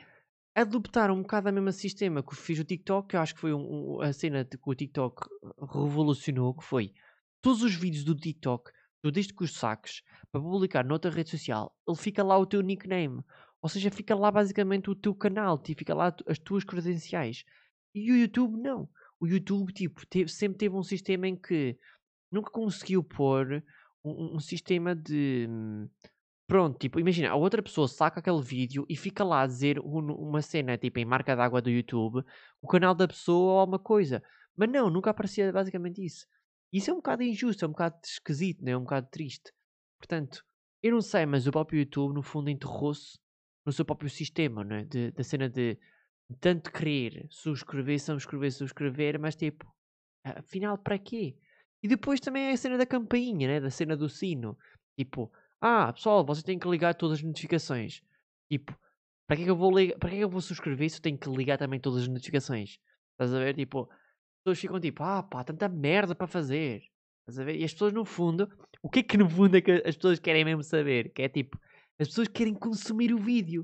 adoptar 0.55 1.11
um 1.11 1.21
bocado 1.21 1.49
o 1.49 1.53
mesmo 1.53 1.71
sistema 1.71 2.23
que 2.23 2.35
fiz 2.35 2.59
o 2.59 2.63
TikTok, 2.63 3.09
que 3.09 3.15
eu 3.15 3.21
acho 3.21 3.35
que 3.35 3.41
foi 3.41 3.53
um, 3.53 3.97
um, 3.97 4.01
a 4.01 4.13
cena 4.13 4.45
que 4.45 4.57
o 4.63 4.73
TikTok 4.73 5.27
revolucionou, 5.59 6.53
que 6.53 6.63
foi 6.63 6.93
todos 7.41 7.61
os 7.61 7.75
vídeos 7.75 8.03
do 8.03 8.15
TikTok, 8.15 8.71
tu 9.01 9.11
desde 9.11 9.33
que 9.33 9.43
os 9.43 9.53
saques 9.53 10.01
para 10.31 10.41
publicar 10.41 10.83
noutra 10.83 11.11
rede 11.11 11.29
social, 11.29 11.75
ele 11.87 11.97
fica 11.97 12.23
lá 12.23 12.37
o 12.37 12.45
teu 12.45 12.61
nickname. 12.61 13.21
Ou 13.61 13.69
seja, 13.69 13.89
fica 13.91 14.15
lá 14.15 14.31
basicamente 14.31 14.89
o 14.89 14.95
teu 14.95 15.13
canal, 15.13 15.61
fica 15.63 15.93
lá 15.93 16.15
as 16.27 16.39
tuas 16.39 16.63
credenciais. 16.63 17.43
E 17.93 18.11
o 18.11 18.15
YouTube 18.15 18.57
não. 18.57 18.89
O 19.19 19.27
YouTube, 19.27 19.73
tipo, 19.73 20.05
teve, 20.07 20.29
sempre 20.29 20.57
teve 20.57 20.75
um 20.75 20.83
sistema 20.83 21.27
em 21.27 21.35
que 21.35 21.77
nunca 22.31 22.51
conseguiu 22.51 23.03
pôr 23.03 23.63
um, 24.03 24.35
um 24.35 24.39
sistema 24.39 24.95
de 24.95 25.47
Pronto, 26.47 26.77
tipo, 26.77 26.99
imagina, 26.99 27.31
a 27.31 27.35
outra 27.35 27.61
pessoa 27.63 27.87
saca 27.87 28.19
aquele 28.19 28.41
vídeo 28.41 28.85
e 28.87 28.95
fica 28.95 29.23
lá 29.23 29.41
a 29.41 29.47
dizer 29.47 29.79
um- 29.79 30.13
uma 30.13 30.43
cena, 30.43 30.77
tipo, 30.77 30.99
em 30.99 31.05
marca 31.05 31.35
d'água 31.35 31.59
do 31.59 31.71
YouTube, 31.71 32.23
o 32.61 32.67
canal 32.67 32.93
da 32.93 33.07
pessoa 33.07 33.53
ou 33.53 33.59
alguma 33.59 33.79
coisa. 33.79 34.21
Mas 34.55 34.69
não, 34.69 34.89
nunca 34.91 35.09
aparecia 35.09 35.51
basicamente 35.51 36.05
isso. 36.05 36.27
Isso 36.71 36.91
é 36.91 36.93
um 36.93 36.97
bocado 36.97 37.23
injusto, 37.23 37.65
é 37.65 37.67
um 37.67 37.71
bocado 37.71 37.97
esquisito, 38.03 38.63
né? 38.63 38.71
é 38.71 38.77
um 38.77 38.81
bocado 38.83 39.07
triste. 39.09 39.51
Portanto, 39.99 40.43
eu 40.83 40.91
não 40.91 41.01
sei, 41.01 41.25
mas 41.25 41.47
o 41.47 41.51
próprio 41.51 41.79
YouTube, 41.79 42.13
no 42.13 42.21
fundo, 42.21 42.49
enterrou-se 42.49 43.17
no 43.65 43.71
seu 43.71 43.83
próprio 43.83 44.09
sistema, 44.09 44.63
né? 44.63 44.83
De, 44.85 45.11
da 45.11 45.23
cena 45.23 45.49
de 45.49 45.79
tanto 46.39 46.71
querer 46.71 47.25
subscrever, 47.31 47.99
subscrever, 47.99 48.51
subscrever, 48.51 49.19
mas 49.19 49.35
tipo, 49.35 49.65
afinal, 50.23 50.77
para 50.77 50.99
quê? 50.99 51.35
E 51.85 51.87
depois 51.87 52.19
também 52.19 52.45
é 52.45 52.51
a 52.51 52.57
cena 52.57 52.79
da 52.79 52.85
campainha, 52.85 53.47
né? 53.47 53.59
Da 53.59 53.69
cena 53.69 53.95
do 53.95 54.09
sino. 54.09 54.57
Tipo, 54.99 55.31
ah, 55.61 55.93
pessoal, 55.93 56.25
vocês 56.25 56.41
têm 56.41 56.57
que 56.57 56.67
ligar 56.67 56.95
todas 56.95 57.19
as 57.19 57.23
notificações. 57.23 58.01
Tipo, 58.51 58.75
para 59.27 59.35
que 59.35 59.43
é 59.43 59.45
que 59.45 59.51
eu 59.51 59.55
vou 59.55 59.69
ligar, 59.71 59.95
para 59.99 60.09
que 60.09 60.15
é 60.15 60.17
que 60.17 60.23
eu 60.23 60.29
vou 60.29 60.41
subscrever 60.41 60.89
se 60.89 60.97
eu 60.97 61.03
tenho 61.03 61.15
que 61.15 61.29
ligar 61.29 61.59
também 61.59 61.79
todas 61.79 62.01
as 62.01 62.07
notificações? 62.07 62.79
Estás 63.11 63.31
a 63.35 63.37
ver? 63.37 63.53
Tipo, 63.55 63.81
as 63.81 64.43
pessoas 64.43 64.59
ficam 64.59 64.79
tipo, 64.79 65.03
ah 65.03 65.21
pá, 65.21 65.43
tanta 65.43 65.69
merda 65.69 66.15
para 66.15 66.25
fazer. 66.25 66.81
Estás 67.19 67.37
a 67.37 67.43
ver? 67.43 67.55
E 67.55 67.63
as 67.63 67.71
pessoas 67.71 67.93
no 67.93 68.03
fundo, 68.03 68.49
o 68.81 68.89
que 68.89 69.01
é 69.01 69.03
que 69.03 69.15
no 69.15 69.29
fundo 69.29 69.55
é 69.55 69.61
que 69.61 69.71
as 69.85 69.95
pessoas 69.95 70.17
querem 70.17 70.43
mesmo 70.43 70.63
saber? 70.63 71.13
Que 71.13 71.21
é 71.21 71.29
tipo, 71.29 71.55
as 71.99 72.07
pessoas 72.07 72.27
querem 72.27 72.55
consumir 72.55 73.13
o 73.13 73.19
vídeo. 73.19 73.63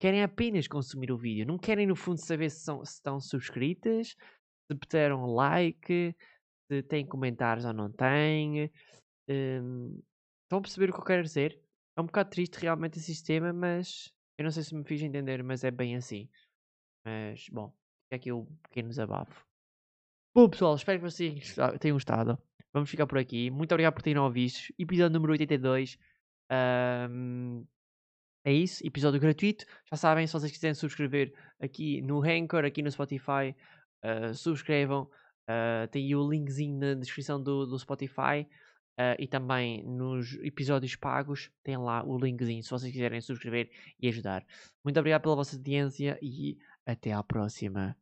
Querem 0.00 0.22
apenas 0.22 0.66
consumir 0.66 1.12
o 1.12 1.18
vídeo. 1.18 1.44
Não 1.44 1.58
querem 1.58 1.86
no 1.86 1.94
fundo 1.94 2.18
saber 2.18 2.48
se, 2.48 2.64
são, 2.64 2.82
se 2.82 2.94
estão 2.94 3.20
subscritas, 3.20 4.16
se 4.70 4.74
puseram 4.74 5.26
like, 5.26 6.14
se 6.68 6.82
têm 6.82 7.06
comentários 7.06 7.64
ou 7.64 7.72
não 7.72 7.90
têm. 7.90 8.70
Um, 9.28 10.00
Estão 10.48 10.60
a 10.60 10.62
perceber 10.62 10.88
o 10.88 10.94
que 10.94 11.00
eu 11.00 11.04
quero 11.04 11.22
dizer? 11.22 11.60
É 11.94 12.00
um 12.00 12.06
bocado 12.06 12.30
triste 12.30 12.58
realmente 12.58 12.98
esse 12.98 13.14
sistema, 13.14 13.52
mas 13.52 14.10
eu 14.38 14.44
não 14.44 14.50
sei 14.50 14.62
se 14.62 14.74
me 14.74 14.82
fiz 14.82 15.02
entender, 15.02 15.42
mas 15.42 15.62
é 15.62 15.70
bem 15.70 15.94
assim. 15.94 16.26
Mas, 17.04 17.50
bom, 17.50 17.70
é 18.10 18.16
aqui 18.16 18.32
um 18.32 18.46
pequeno 18.62 18.88
desabafo. 18.88 19.44
Bom, 20.34 20.48
pessoal, 20.48 20.74
espero 20.74 21.00
que 21.00 21.10
vocês 21.10 21.54
tenham 21.80 21.96
gostado. 21.96 22.38
Vamos 22.72 22.88
ficar 22.88 23.06
por 23.06 23.18
aqui. 23.18 23.50
Muito 23.50 23.72
obrigado 23.72 23.92
por 23.92 24.00
terem 24.00 24.22
ouvido. 24.22 24.54
Episódio 24.78 25.12
número 25.12 25.32
82. 25.32 25.98
Um, 27.10 27.66
é 28.46 28.52
isso, 28.52 28.86
episódio 28.86 29.20
gratuito. 29.20 29.66
Já 29.90 29.98
sabem, 29.98 30.26
se 30.26 30.32
vocês 30.32 30.50
quiserem 30.50 30.74
subscrever 30.74 31.34
aqui 31.60 32.00
no 32.00 32.22
Anchor, 32.22 32.64
aqui 32.64 32.80
no 32.80 32.90
Spotify, 32.90 33.54
uh, 34.02 34.34
subscrevam. 34.34 35.10
Uh, 35.48 35.88
tem 35.88 36.14
o 36.14 36.28
linkzinho 36.28 36.78
na 36.78 36.94
descrição 36.94 37.42
do, 37.42 37.64
do 37.66 37.78
Spotify. 37.78 38.46
Uh, 38.98 39.14
e 39.16 39.28
também 39.28 39.84
nos 39.84 40.34
episódios 40.42 40.96
pagos 40.96 41.52
tem 41.62 41.76
lá 41.76 42.04
o 42.04 42.18
linkzinho 42.18 42.64
se 42.64 42.70
vocês 42.70 42.92
quiserem 42.92 43.20
subscrever 43.20 43.70
e 44.00 44.08
ajudar. 44.08 44.44
Muito 44.82 44.98
obrigado 44.98 45.22
pela 45.22 45.36
vossa 45.36 45.54
audiência 45.54 46.18
e 46.20 46.58
até 46.84 47.12
à 47.12 47.22
próxima. 47.22 47.96